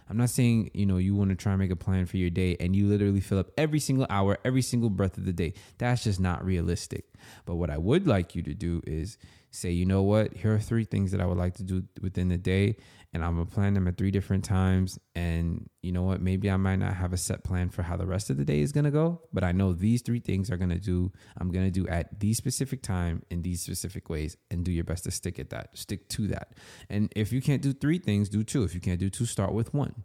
I'm 0.08 0.16
not 0.16 0.30
saying, 0.30 0.70
you 0.74 0.86
know, 0.86 0.98
you 0.98 1.14
want 1.14 1.30
to 1.30 1.36
try 1.36 1.52
and 1.52 1.60
make 1.60 1.70
a 1.70 1.76
plan 1.76 2.06
for 2.06 2.18
your 2.18 2.30
day 2.30 2.56
and 2.60 2.76
you 2.76 2.86
literally 2.86 3.20
fill 3.20 3.38
up 3.38 3.50
every 3.56 3.80
single 3.80 4.06
hour, 4.10 4.38
every 4.44 4.62
single 4.62 4.90
breath 4.90 5.16
of 5.16 5.24
the 5.24 5.32
day. 5.32 5.54
That's 5.78 6.04
just 6.04 6.20
not 6.20 6.44
realistic. 6.44 7.06
But 7.46 7.54
what 7.54 7.70
I 7.70 7.78
would 7.78 8.06
like 8.06 8.34
you 8.34 8.42
to 8.42 8.54
do 8.54 8.82
is 8.86 9.16
say, 9.54 9.70
you 9.70 9.86
know 9.86 10.02
what, 10.02 10.34
here 10.34 10.54
are 10.54 10.58
three 10.58 10.84
things 10.84 11.12
that 11.12 11.20
I 11.20 11.26
would 11.26 11.38
like 11.38 11.54
to 11.54 11.62
do 11.62 11.84
within 12.00 12.28
the 12.28 12.38
day 12.38 12.76
and 13.14 13.24
I'm 13.24 13.34
gonna 13.34 13.46
plan 13.46 13.74
them 13.74 13.86
at 13.86 13.96
three 13.96 14.10
different 14.10 14.44
times. 14.44 14.98
And 15.14 15.70
you 15.82 15.92
know 15.92 16.02
what? 16.02 16.20
Maybe 16.20 16.50
I 16.50 16.56
might 16.56 16.76
not 16.76 16.94
have 16.94 17.12
a 17.12 17.16
set 17.16 17.44
plan 17.44 17.70
for 17.70 17.82
how 17.82 17.96
the 17.96 18.06
rest 18.06 18.28
of 18.28 18.36
the 18.36 18.44
day 18.44 18.60
is 18.60 18.72
gonna 18.72 18.90
go, 18.90 19.22
but 19.32 19.44
I 19.44 19.52
know 19.52 19.72
these 19.72 20.02
three 20.02 20.18
things 20.18 20.50
are 20.50 20.56
gonna 20.56 20.80
do. 20.80 21.12
I'm 21.38 21.52
gonna 21.52 21.70
do 21.70 21.86
at 21.86 22.18
these 22.18 22.36
specific 22.36 22.82
time 22.82 23.22
in 23.30 23.42
these 23.42 23.62
specific 23.62 24.10
ways, 24.10 24.36
and 24.50 24.64
do 24.64 24.72
your 24.72 24.84
best 24.84 25.04
to 25.04 25.12
stick 25.12 25.38
at 25.38 25.50
that. 25.50 25.78
Stick 25.78 26.08
to 26.10 26.26
that. 26.28 26.58
And 26.90 27.12
if 27.14 27.32
you 27.32 27.40
can't 27.40 27.62
do 27.62 27.72
three 27.72 27.98
things, 27.98 28.28
do 28.28 28.42
two. 28.42 28.64
If 28.64 28.74
you 28.74 28.80
can't 28.80 28.98
do 28.98 29.08
two, 29.08 29.26
start 29.26 29.54
with 29.54 29.72
one. 29.72 30.02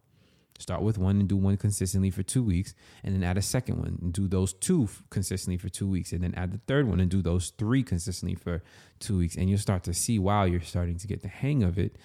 Start 0.60 0.82
with 0.82 0.98
one 0.98 1.20
and 1.20 1.28
do 1.28 1.38
one 1.38 1.58
consistently 1.58 2.12
for 2.12 2.22
two 2.22 2.44
weeks, 2.44 2.76
and 3.04 3.16
then 3.16 3.24
add 3.24 3.38
a 3.38 3.42
second 3.42 3.78
one 3.78 3.98
and 4.02 4.14
do 4.14 4.28
those 4.28 4.54
two 4.54 4.88
consistently 5.10 5.58
for 5.58 5.70
two 5.70 5.88
weeks, 5.88 6.12
and 6.12 6.24
then 6.24 6.36
add 6.36 6.52
the 6.52 6.60
third 6.68 6.88
one 6.88 7.00
and 7.00 7.10
do 7.10 7.22
those 7.22 7.50
three 7.58 7.82
consistently 7.82 8.36
for 8.36 8.62
two 9.00 9.18
weeks. 9.18 9.36
And 9.36 9.50
you'll 9.50 9.58
start 9.58 9.84
to 9.84 9.94
see, 9.94 10.20
wow, 10.20 10.44
you're 10.44 10.62
starting 10.62 10.98
to 10.98 11.08
get 11.08 11.22
the 11.22 11.28
hang 11.28 11.64
of 11.64 11.80
it 11.80 11.98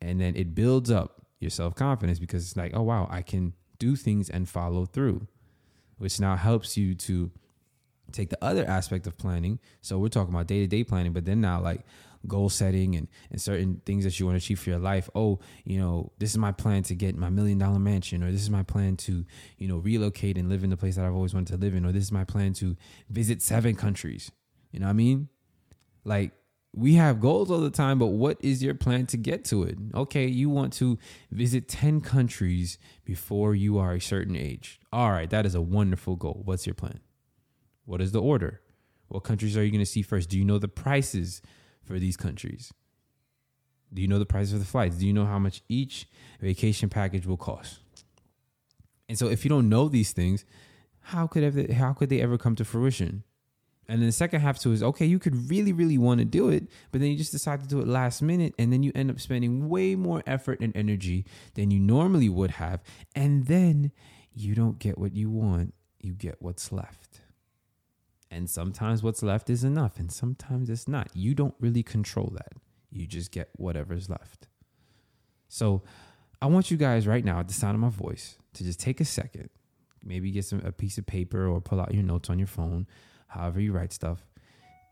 and 0.00 0.20
then 0.20 0.36
it 0.36 0.54
builds 0.54 0.90
up 0.90 1.22
your 1.40 1.50
self 1.50 1.74
confidence 1.74 2.18
because 2.18 2.44
it's 2.44 2.56
like, 2.56 2.72
oh 2.74 2.82
wow, 2.82 3.08
I 3.10 3.22
can 3.22 3.54
do 3.78 3.96
things 3.96 4.30
and 4.30 4.48
follow 4.48 4.86
through, 4.86 5.26
which 5.98 6.20
now 6.20 6.36
helps 6.36 6.76
you 6.76 6.94
to 6.94 7.30
take 8.12 8.30
the 8.30 8.42
other 8.42 8.64
aspect 8.66 9.06
of 9.06 9.18
planning. 9.18 9.58
So 9.82 9.98
we're 9.98 10.08
talking 10.08 10.32
about 10.32 10.46
day 10.46 10.60
to 10.60 10.66
day 10.66 10.84
planning, 10.84 11.12
but 11.12 11.24
then 11.24 11.40
now 11.40 11.60
like 11.60 11.84
goal 12.28 12.48
setting 12.48 12.94
and, 12.96 13.08
and 13.30 13.40
certain 13.40 13.80
things 13.86 14.04
that 14.04 14.18
you 14.18 14.26
want 14.26 14.34
to 14.34 14.44
achieve 14.44 14.60
for 14.60 14.70
your 14.70 14.78
life. 14.78 15.08
Oh, 15.14 15.40
you 15.64 15.78
know, 15.78 16.12
this 16.18 16.30
is 16.30 16.38
my 16.38 16.52
plan 16.52 16.82
to 16.84 16.94
get 16.94 17.16
my 17.16 17.30
million 17.30 17.58
dollar 17.58 17.78
mansion, 17.78 18.22
or 18.22 18.30
this 18.30 18.42
is 18.42 18.50
my 18.50 18.62
plan 18.62 18.96
to, 18.98 19.24
you 19.58 19.68
know, 19.68 19.78
relocate 19.78 20.38
and 20.38 20.48
live 20.48 20.64
in 20.64 20.70
the 20.70 20.76
place 20.76 20.96
that 20.96 21.04
I've 21.04 21.14
always 21.14 21.34
wanted 21.34 21.52
to 21.52 21.58
live 21.58 21.74
in, 21.74 21.84
or 21.84 21.92
this 21.92 22.04
is 22.04 22.12
my 22.12 22.24
plan 22.24 22.52
to 22.54 22.76
visit 23.08 23.42
seven 23.42 23.74
countries. 23.74 24.30
You 24.72 24.80
know 24.80 24.86
what 24.86 24.90
I 24.90 24.94
mean? 24.94 25.28
Like 26.04 26.32
we 26.76 26.94
have 26.94 27.20
goals 27.20 27.50
all 27.50 27.60
the 27.60 27.70
time, 27.70 27.98
but 27.98 28.08
what 28.08 28.36
is 28.40 28.62
your 28.62 28.74
plan 28.74 29.06
to 29.06 29.16
get 29.16 29.46
to 29.46 29.62
it? 29.62 29.78
Okay, 29.94 30.26
you 30.26 30.50
want 30.50 30.74
to 30.74 30.98
visit 31.30 31.68
10 31.68 32.02
countries 32.02 32.78
before 33.04 33.54
you 33.54 33.78
are 33.78 33.94
a 33.94 34.00
certain 34.00 34.36
age. 34.36 34.78
All 34.92 35.10
right, 35.10 35.30
that 35.30 35.46
is 35.46 35.54
a 35.54 35.62
wonderful 35.62 36.16
goal. 36.16 36.42
What's 36.44 36.66
your 36.66 36.74
plan? 36.74 37.00
What 37.86 38.02
is 38.02 38.12
the 38.12 38.20
order? 38.20 38.60
What 39.08 39.20
countries 39.20 39.56
are 39.56 39.64
you 39.64 39.70
going 39.70 39.80
to 39.80 39.90
see 39.90 40.02
first? 40.02 40.28
Do 40.28 40.38
you 40.38 40.44
know 40.44 40.58
the 40.58 40.68
prices 40.68 41.40
for 41.86 41.98
these 41.98 42.16
countries? 42.16 42.72
Do 43.92 44.02
you 44.02 44.08
know 44.08 44.18
the 44.18 44.26
prices 44.26 44.52
of 44.52 44.58
the 44.58 44.66
flights? 44.66 44.96
Do 44.96 45.06
you 45.06 45.12
know 45.12 45.26
how 45.26 45.38
much 45.38 45.62
each 45.68 46.08
vacation 46.40 46.88
package 46.88 47.26
will 47.26 47.36
cost? 47.36 47.78
And 49.08 49.16
so 49.16 49.28
if 49.28 49.44
you 49.44 49.48
don't 49.48 49.68
know 49.68 49.88
these 49.88 50.12
things, 50.12 50.44
how 51.00 51.26
could 51.26 51.44
ever, 51.44 51.72
how 51.72 51.92
could 51.92 52.08
they 52.08 52.20
ever 52.20 52.36
come 52.36 52.56
to 52.56 52.64
fruition? 52.64 53.22
And 53.88 54.00
then 54.00 54.06
the 54.06 54.12
second 54.12 54.40
half 54.40 54.58
to 54.60 54.72
is 54.72 54.82
okay, 54.82 55.06
you 55.06 55.20
could 55.20 55.48
really, 55.48 55.72
really 55.72 55.96
want 55.96 56.18
to 56.18 56.24
do 56.24 56.48
it, 56.48 56.64
but 56.90 57.00
then 57.00 57.10
you 57.10 57.16
just 57.16 57.30
decide 57.30 57.60
to 57.60 57.68
do 57.68 57.78
it 57.78 57.86
last 57.86 58.20
minute, 58.20 58.52
and 58.58 58.72
then 58.72 58.82
you 58.82 58.90
end 58.96 59.10
up 59.10 59.20
spending 59.20 59.68
way 59.68 59.94
more 59.94 60.24
effort 60.26 60.58
and 60.60 60.76
energy 60.76 61.24
than 61.54 61.70
you 61.70 61.78
normally 61.78 62.28
would 62.28 62.52
have. 62.52 62.82
And 63.14 63.46
then 63.46 63.92
you 64.34 64.56
don't 64.56 64.80
get 64.80 64.98
what 64.98 65.14
you 65.14 65.30
want, 65.30 65.74
you 66.00 66.14
get 66.14 66.36
what's 66.40 66.72
left. 66.72 67.20
And 68.36 68.50
sometimes 68.50 69.02
what's 69.02 69.22
left 69.22 69.48
is 69.48 69.64
enough, 69.64 69.98
and 69.98 70.12
sometimes 70.12 70.68
it's 70.68 70.86
not. 70.86 71.08
You 71.14 71.34
don't 71.34 71.54
really 71.58 71.82
control 71.82 72.30
that. 72.34 72.52
You 72.90 73.06
just 73.06 73.30
get 73.30 73.48
whatever's 73.56 74.10
left. 74.10 74.48
So 75.48 75.82
I 76.42 76.46
want 76.46 76.70
you 76.70 76.76
guys 76.76 77.06
right 77.06 77.24
now, 77.24 77.40
at 77.40 77.48
the 77.48 77.54
sound 77.54 77.76
of 77.76 77.80
my 77.80 77.88
voice, 77.88 78.36
to 78.52 78.62
just 78.62 78.78
take 78.78 79.00
a 79.00 79.06
second, 79.06 79.48
maybe 80.04 80.30
get 80.30 80.44
some 80.44 80.60
a 80.66 80.70
piece 80.70 80.98
of 80.98 81.06
paper 81.06 81.48
or 81.48 81.62
pull 81.62 81.80
out 81.80 81.94
your 81.94 82.02
notes 82.02 82.28
on 82.28 82.38
your 82.38 82.46
phone 82.46 82.86
however 83.28 83.58
you 83.58 83.72
write 83.72 83.94
stuff, 83.94 84.26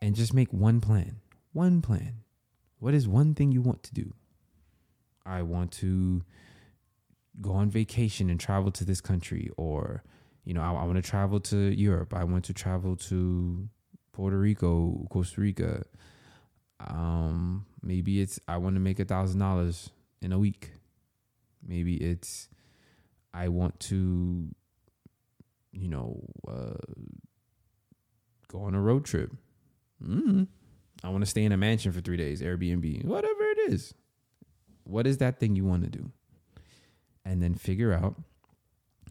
and 0.01 0.15
just 0.15 0.33
make 0.33 0.51
one 0.51 0.81
plan. 0.81 1.17
One 1.53 1.83
plan. 1.83 2.21
What 2.79 2.95
is 2.95 3.07
one 3.07 3.35
thing 3.35 3.53
you 3.53 3.61
want 3.61 3.83
to 3.83 3.93
do? 3.93 4.15
I 5.27 5.43
want 5.43 5.71
to 5.73 6.23
go 7.43 7.53
on 7.53 7.69
vacation 7.69 8.31
and 8.31 8.41
travel 8.41 8.71
to 8.71 8.87
this 8.87 9.03
country, 9.03 9.51
or, 9.59 10.03
you 10.45 10.55
know, 10.55 10.61
I, 10.61 10.73
I 10.73 10.85
want 10.85 10.97
to 10.97 11.03
travel 11.03 11.41
to 11.41 11.57
Europe. 11.57 12.15
I 12.15 12.25
want 12.25 12.45
to 12.47 12.55
travel 12.55 12.97
to 12.97 13.69
Puerto 14.13 14.39
Rico, 14.39 15.07
Costa 15.11 15.41
Rica. 15.41 15.83
Um, 16.81 17.67
maybe 17.83 18.21
it's 18.21 18.39
I 18.47 18.59
want 18.59 18.77
to 18.77 18.81
make 18.81 19.01
a 19.01 19.05
thousand 19.05 19.41
dollars 19.41 19.91
in 20.21 20.33
a 20.33 20.39
week. 20.39 20.73
Maybe 21.67 21.97
it's 21.97 22.49
I 23.33 23.49
want 23.49 23.81
to, 23.81 24.49
you 25.73 25.89
know, 25.89 26.21
uh, 26.47 26.75
go 28.49 28.63
on 28.63 28.75
a 28.75 28.81
road 28.81 29.05
trip. 29.05 29.33
Mm, 30.03 30.47
I 31.03 31.09
want 31.09 31.23
to 31.23 31.31
stay 31.31 31.45
in 31.45 31.53
a 31.53 31.57
mansion 31.57 31.93
for 31.93 32.01
three 32.01 32.17
days, 32.17 32.43
Airbnb, 32.43 33.05
whatever 33.05 33.43
it 33.45 33.73
is. 33.73 33.95
What 34.85 35.07
is 35.07 35.19
that 35.19 35.41
thing 35.41 35.57
you 35.57 35.65
want 35.65 35.85
to 35.85 35.91
do? 35.91 36.11
And 37.25 37.43
then 37.43 37.55
figure 37.55 37.93
out 37.93 38.17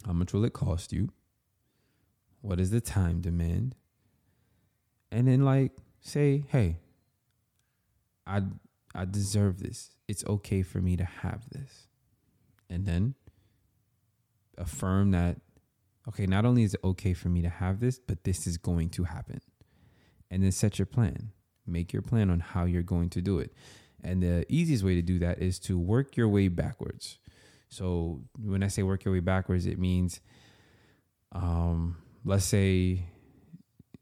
how 0.05 0.13
much 0.13 0.33
will 0.33 0.45
it 0.45 0.53
cost 0.53 0.93
you? 0.93 1.09
What 2.43 2.59
is 2.59 2.71
the 2.71 2.81
time 2.81 3.21
demand? 3.21 3.73
And 5.13 5.29
then 5.29 5.45
like 5.45 5.71
say, 6.01 6.43
hey, 6.49 6.79
I 8.27 8.41
I 8.93 9.05
deserve 9.05 9.63
this. 9.63 9.91
It's 10.09 10.25
okay 10.25 10.61
for 10.61 10.81
me 10.81 10.97
to 10.97 11.05
have 11.05 11.49
this. 11.51 11.87
And 12.69 12.85
then 12.85 13.15
affirm 14.57 15.11
that 15.11 15.37
okay, 16.09 16.25
not 16.25 16.43
only 16.43 16.63
is 16.63 16.73
it 16.73 16.81
okay 16.83 17.13
for 17.13 17.29
me 17.29 17.41
to 17.43 17.49
have 17.49 17.79
this, 17.79 17.97
but 17.97 18.25
this 18.25 18.45
is 18.45 18.57
going 18.57 18.89
to 18.89 19.05
happen. 19.05 19.39
And 20.29 20.43
then 20.43 20.51
set 20.51 20.77
your 20.77 20.85
plan. 20.85 21.31
Make 21.65 21.93
your 21.93 22.01
plan 22.01 22.29
on 22.29 22.41
how 22.41 22.65
you're 22.65 22.83
going 22.83 23.09
to 23.11 23.21
do 23.21 23.39
it. 23.39 23.53
And 24.03 24.21
the 24.21 24.45
easiest 24.49 24.83
way 24.83 24.95
to 24.95 25.01
do 25.01 25.17
that 25.19 25.41
is 25.41 25.59
to 25.59 25.79
work 25.79 26.17
your 26.17 26.27
way 26.27 26.49
backwards. 26.49 27.19
So 27.69 28.19
when 28.37 28.63
I 28.63 28.67
say 28.67 28.83
work 28.83 29.05
your 29.05 29.13
way 29.13 29.21
backwards, 29.21 29.65
it 29.65 29.79
means, 29.79 30.19
um, 31.31 31.95
let's 32.23 32.45
say, 32.45 33.05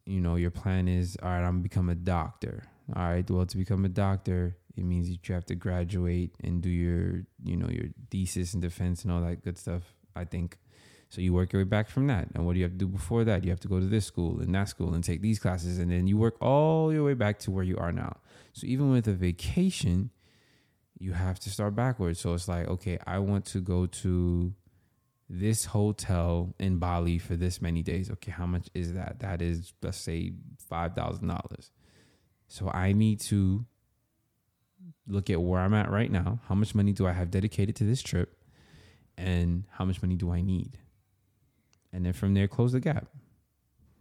you 0.06 0.22
know, 0.22 0.36
your 0.36 0.52
plan 0.52 0.88
is, 0.88 1.18
all 1.22 1.30
right, 1.30 1.40
I'm 1.40 1.54
gonna 1.54 1.64
become 1.64 1.90
a 1.90 1.96
doctor. 1.96 2.64
All 2.96 3.04
right, 3.04 3.30
well, 3.30 3.46
to 3.46 3.58
become 3.58 3.86
a 3.86 3.90
doctor, 3.90 4.58
it 4.76 4.84
means 4.84 5.10
that 5.10 5.28
you 5.28 5.36
have 5.36 5.46
to 5.46 5.56
graduate 5.56 6.32
and 6.44 6.62
do 6.62 6.70
your, 6.70 7.24
you 7.44 7.56
know, 7.56 7.70
your 7.70 7.86
thesis 8.10 8.54
and 8.54 8.62
defense 8.62 9.04
and 9.04 9.12
all 9.12 9.22
that 9.22 9.44
good 9.44 9.58
stuff. 9.58 9.84
I 10.16 10.26
think 10.26 10.58
so 11.12 11.20
you 11.20 11.34
work 11.34 11.52
your 11.52 11.62
way 11.62 11.68
back 11.68 11.90
from 11.90 12.08
that. 12.08 12.30
And 12.34 12.46
what 12.46 12.54
do 12.54 12.60
you 12.60 12.64
have 12.64 12.72
to 12.72 12.78
do 12.78 12.88
before 12.88 13.26
that? 13.26 13.44
You 13.44 13.50
have 13.50 13.60
to 13.62 13.68
go 13.68 13.82
to 13.82 13.86
this 13.86 14.06
school 14.06 14.40
and 14.40 14.56
that 14.56 14.70
school 14.70 14.94
and 14.94 15.04
take 15.04 15.22
these 15.22 15.40
classes. 15.40 15.78
And 15.78 15.92
then 15.92 16.08
you 16.08 16.18
work 16.18 16.38
all 16.42 16.94
your 16.94 17.04
way 17.04 17.16
back 17.16 17.38
to 17.40 17.52
where 17.52 17.66
you 17.66 17.78
are 17.78 17.92
now. 17.92 18.16
So 18.54 18.66
even 18.66 18.92
with 18.92 19.10
a 19.10 19.14
vacation, 19.14 20.12
you 21.00 21.12
have 21.12 21.38
to 21.40 21.50
start 21.50 21.76
backwards. 21.76 22.22
So 22.22 22.34
it's 22.34 22.48
like, 22.48 22.66
okay, 22.66 22.98
I 23.06 23.20
want 23.20 23.44
to 23.48 23.60
go 23.60 23.88
to 23.88 24.54
this 25.34 25.66
hotel 25.66 26.54
in 26.60 26.78
Bali 26.78 27.18
for 27.18 27.36
this 27.36 27.62
many 27.62 27.82
days. 27.82 28.12
Okay, 28.12 28.32
how 28.32 28.46
much 28.46 28.70
is 28.74 28.94
that? 28.94 29.20
That 29.20 29.42
is, 29.42 29.74
let's 29.82 29.98
say, 29.98 30.34
$5,000. 30.70 31.70
So 32.48 32.70
I 32.70 32.92
need 32.92 33.22
to 33.22 33.66
look 35.08 35.30
at 35.30 35.42
where 35.42 35.62
I'm 35.62 35.74
at 35.74 35.90
right 35.90 36.12
now. 36.12 36.40
How 36.48 36.56
much 36.56 36.76
money 36.76 36.92
do 36.92 37.08
I 37.08 37.14
have 37.14 37.32
dedicated 37.32 37.76
to 37.78 37.86
this 37.86 38.02
trip? 38.02 38.36
And 39.18 39.64
how 39.72 39.86
much 39.86 40.02
money 40.02 40.16
do 40.16 40.32
I 40.32 40.42
need? 40.42 40.78
and 41.94 42.06
then 42.06 42.14
from 42.14 42.34
there 42.34 42.48
close 42.48 42.72
the 42.72 42.80
gap. 42.80 43.08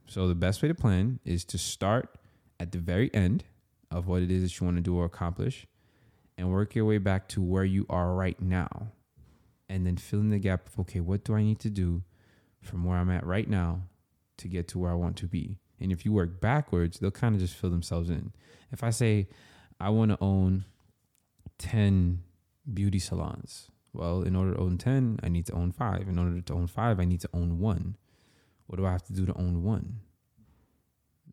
So 0.06 0.28
the 0.28 0.34
best 0.34 0.62
way 0.62 0.68
to 0.68 0.74
plan 0.74 1.20
is 1.24 1.44
to 1.46 1.58
start 1.58 2.16
at 2.58 2.72
the 2.72 2.78
very 2.78 3.12
end 3.14 3.44
of 3.90 4.06
what 4.06 4.22
it 4.22 4.30
is 4.30 4.42
that 4.42 4.60
you 4.60 4.64
want 4.64 4.76
to 4.76 4.82
do 4.82 4.96
or 4.96 5.04
accomplish 5.04 5.66
and 6.36 6.50
work 6.50 6.74
your 6.74 6.84
way 6.84 6.98
back 6.98 7.28
to 7.28 7.42
where 7.42 7.64
you 7.64 7.86
are 7.88 8.14
right 8.14 8.40
now. 8.40 8.88
And 9.70 9.86
then 9.86 9.96
fill 9.96 10.18
in 10.18 10.30
the 10.30 10.40
gap 10.40 10.66
of 10.66 10.80
okay, 10.80 10.98
what 10.98 11.22
do 11.22 11.34
I 11.34 11.42
need 11.42 11.60
to 11.60 11.70
do 11.70 12.02
from 12.60 12.84
where 12.84 12.98
I'm 12.98 13.10
at 13.10 13.24
right 13.24 13.48
now 13.48 13.82
to 14.38 14.48
get 14.48 14.66
to 14.68 14.78
where 14.78 14.90
I 14.90 14.94
want 14.94 15.16
to 15.18 15.26
be? 15.26 15.60
And 15.78 15.92
if 15.92 16.04
you 16.04 16.12
work 16.12 16.40
backwards, 16.40 16.98
they'll 16.98 17.12
kind 17.12 17.36
of 17.36 17.40
just 17.40 17.54
fill 17.54 17.70
themselves 17.70 18.10
in. 18.10 18.32
If 18.72 18.82
I 18.82 18.90
say 18.90 19.28
I 19.78 19.90
want 19.90 20.10
to 20.10 20.18
own 20.20 20.64
10 21.58 22.22
beauty 22.72 22.98
salons. 22.98 23.70
Well, 23.92 24.22
in 24.22 24.36
order 24.36 24.54
to 24.54 24.60
own 24.60 24.76
10, 24.76 25.20
I 25.22 25.28
need 25.28 25.46
to 25.46 25.52
own 25.52 25.72
five. 25.72 26.08
In 26.08 26.18
order 26.18 26.40
to 26.40 26.54
own 26.54 26.66
five, 26.66 27.00
I 27.00 27.04
need 27.04 27.20
to 27.20 27.30
own 27.32 27.58
one. 27.58 27.96
What 28.66 28.76
do 28.76 28.86
I 28.86 28.92
have 28.92 29.04
to 29.04 29.12
do 29.12 29.26
to 29.26 29.36
own 29.36 29.62
one? 29.62 30.00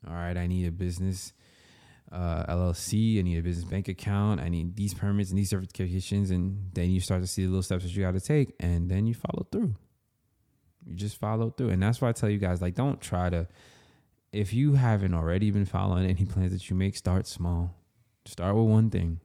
All 0.07 0.13
right, 0.13 0.37
I 0.37 0.47
need 0.47 0.67
a 0.67 0.71
business 0.71 1.33
uh, 2.11 2.45
LLC. 2.45 3.19
I 3.19 3.21
need 3.21 3.37
a 3.37 3.41
business 3.41 3.65
bank 3.65 3.87
account. 3.87 4.39
I 4.39 4.49
need 4.49 4.75
these 4.75 4.93
permits 4.93 5.29
and 5.29 5.37
these 5.37 5.51
certifications. 5.51 6.31
And 6.31 6.69
then 6.73 6.91
you 6.91 6.99
start 6.99 7.21
to 7.21 7.27
see 7.27 7.43
the 7.43 7.49
little 7.49 7.63
steps 7.63 7.83
that 7.83 7.93
you 7.93 8.03
got 8.03 8.13
to 8.13 8.19
take. 8.19 8.53
And 8.59 8.89
then 8.89 9.05
you 9.07 9.13
follow 9.13 9.47
through. 9.51 9.75
You 10.85 10.95
just 10.95 11.17
follow 11.17 11.49
through. 11.49 11.69
And 11.69 11.81
that's 11.81 12.01
why 12.01 12.09
I 12.09 12.13
tell 12.13 12.29
you 12.29 12.37
guys 12.37 12.61
like, 12.61 12.75
don't 12.75 13.01
try 13.01 13.29
to, 13.29 13.47
if 14.31 14.53
you 14.53 14.73
haven't 14.73 15.13
already 15.13 15.51
been 15.51 15.65
following 15.65 16.05
any 16.05 16.25
plans 16.25 16.51
that 16.51 16.69
you 16.69 16.75
make, 16.75 16.95
start 16.95 17.27
small. 17.27 17.75
Start 18.25 18.55
with 18.55 18.67
one 18.67 18.89
thing. 18.89 19.19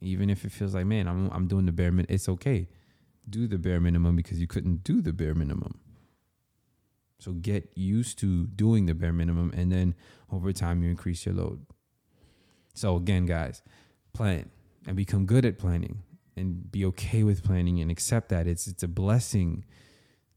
Even 0.00 0.28
if 0.28 0.44
it 0.44 0.52
feels 0.52 0.74
like, 0.74 0.86
man, 0.86 1.08
I'm, 1.08 1.30
I'm 1.30 1.46
doing 1.48 1.66
the 1.66 1.72
bare 1.72 1.90
minimum, 1.90 2.14
it's 2.14 2.28
okay. 2.28 2.68
Do 3.28 3.46
the 3.46 3.58
bare 3.58 3.80
minimum 3.80 4.14
because 4.14 4.38
you 4.40 4.46
couldn't 4.46 4.84
do 4.84 5.00
the 5.00 5.12
bare 5.12 5.34
minimum. 5.34 5.80
So 7.18 7.32
get 7.32 7.70
used 7.74 8.18
to 8.18 8.46
doing 8.46 8.86
the 8.86 8.94
bare 8.94 9.12
minimum, 9.12 9.52
and 9.56 9.72
then 9.72 9.94
over 10.30 10.52
time, 10.52 10.82
you 10.82 10.90
increase 10.90 11.24
your 11.24 11.34
load. 11.34 11.64
So, 12.76 12.94
again, 12.96 13.24
guys, 13.24 13.62
plan 14.12 14.50
and 14.86 14.96
become 14.96 15.24
good 15.24 15.44
at 15.44 15.58
planning 15.58 16.02
and 16.36 16.70
be 16.70 16.84
okay 16.84 17.22
with 17.22 17.42
planning 17.42 17.80
and 17.80 17.90
accept 17.90 18.28
that 18.28 18.46
it's, 18.46 18.66
it's 18.66 18.82
a 18.82 18.88
blessing 18.88 19.64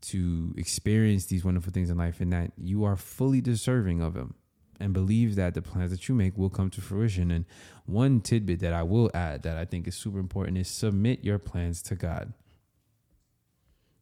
to 0.01 0.53
experience 0.57 1.25
these 1.25 1.43
wonderful 1.43 1.73
things 1.73 1.89
in 1.89 1.97
life 1.97 2.21
and 2.21 2.31
that 2.31 2.53
you 2.57 2.85
are 2.85 2.95
fully 2.95 3.41
deserving 3.41 4.01
of 4.01 4.13
them 4.13 4.35
and 4.79 4.93
believe 4.93 5.35
that 5.35 5.53
the 5.53 5.61
plans 5.61 5.91
that 5.91 6.07
you 6.07 6.15
make 6.15 6.37
will 6.37 6.49
come 6.49 6.69
to 6.69 6.79
fruition. 6.79 7.29
And 7.29 7.43
one 7.85 8.21
tidbit 8.21 8.61
that 8.61 8.71
I 8.71 8.83
will 8.83 9.11
add 9.13 9.43
that 9.43 9.57
I 9.57 9.65
think 9.65 9.85
is 9.87 9.95
super 9.95 10.19
important 10.19 10.57
is 10.57 10.69
submit 10.69 11.25
your 11.25 11.37
plans 11.37 11.81
to 11.83 11.95
God. 11.95 12.31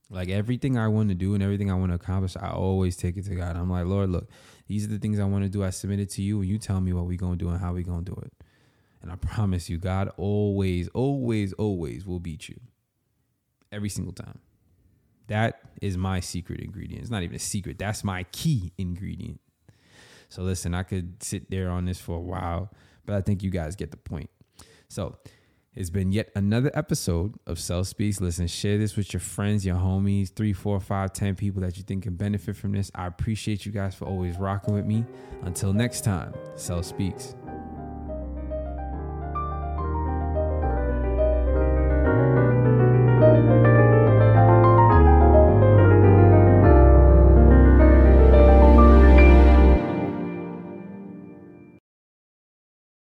Like 0.09 0.29
everything 0.29 0.77
I 0.77 0.87
want 0.87 1.09
to 1.09 1.15
do 1.15 1.33
and 1.33 1.43
everything 1.43 1.69
I 1.69 1.75
want 1.75 1.91
to 1.91 1.95
accomplish, 1.95 2.37
I 2.37 2.49
always 2.49 2.95
take 2.95 3.17
it 3.17 3.25
to 3.25 3.35
God. 3.35 3.57
I'm 3.57 3.69
like, 3.69 3.85
Lord, 3.85 4.09
look, 4.09 4.29
these 4.67 4.85
are 4.85 4.89
the 4.89 4.99
things 4.99 5.19
I 5.19 5.25
want 5.25 5.43
to 5.43 5.49
do. 5.49 5.63
I 5.63 5.69
submit 5.69 5.99
it 5.99 6.09
to 6.11 6.21
you, 6.21 6.39
and 6.39 6.49
you 6.49 6.57
tell 6.57 6.79
me 6.79 6.93
what 6.93 7.05
we 7.05 7.17
gonna 7.17 7.35
do 7.35 7.49
and 7.49 7.59
how 7.59 7.73
we 7.73 7.83
gonna 7.83 8.03
do 8.03 8.17
it. 8.23 8.31
And 9.01 9.11
I 9.11 9.15
promise 9.15 9.69
you, 9.69 9.77
God 9.77 10.11
always, 10.17 10.87
always, 10.89 11.53
always 11.53 12.05
will 12.05 12.19
beat 12.19 12.47
you. 12.49 12.59
Every 13.71 13.89
single 13.89 14.13
time. 14.13 14.39
That 15.27 15.59
is 15.81 15.97
my 15.97 16.21
secret 16.21 16.61
ingredient. 16.61 17.01
It's 17.01 17.11
not 17.11 17.23
even 17.23 17.35
a 17.35 17.39
secret. 17.39 17.77
That's 17.77 18.03
my 18.03 18.23
key 18.31 18.71
ingredient. 18.77 19.41
So 20.29 20.41
listen, 20.41 20.73
I 20.73 20.83
could 20.83 21.21
sit 21.21 21.49
there 21.51 21.69
on 21.69 21.85
this 21.85 21.99
for 21.99 22.15
a 22.15 22.21
while, 22.21 22.71
but 23.05 23.15
I 23.15 23.21
think 23.21 23.43
you 23.43 23.49
guys 23.49 23.75
get 23.75 23.91
the 23.91 23.97
point. 23.97 24.29
So 24.87 25.17
it's 25.77 25.91
been 25.91 26.11
yet 26.11 26.31
another 26.33 26.71
episode 26.73 27.35
of 27.45 27.57
SelzSpeaks. 27.57 28.19
Listen, 28.19 28.47
share 28.47 28.79
this 28.79 28.95
with 28.95 29.13
your 29.13 29.19
friends, 29.19 29.63
your 29.63 29.75
homies, 29.75 30.33
three, 30.33 30.51
four, 30.51 30.79
five, 30.79 31.13
ten 31.13 31.35
people 31.35 31.61
that 31.61 31.77
you 31.77 31.83
think 31.83 32.03
can 32.03 32.15
benefit 32.15 32.55
from 32.55 32.71
this. 32.71 32.89
I 32.95 33.05
appreciate 33.05 33.63
you 33.63 33.71
guys 33.71 33.93
for 33.93 34.05
always 34.05 34.37
rocking 34.37 34.73
with 34.73 34.85
me. 34.85 35.05
Until 35.43 35.73
next 35.73 36.03
time, 36.03 36.33
SelzSpeaks. 36.55 37.35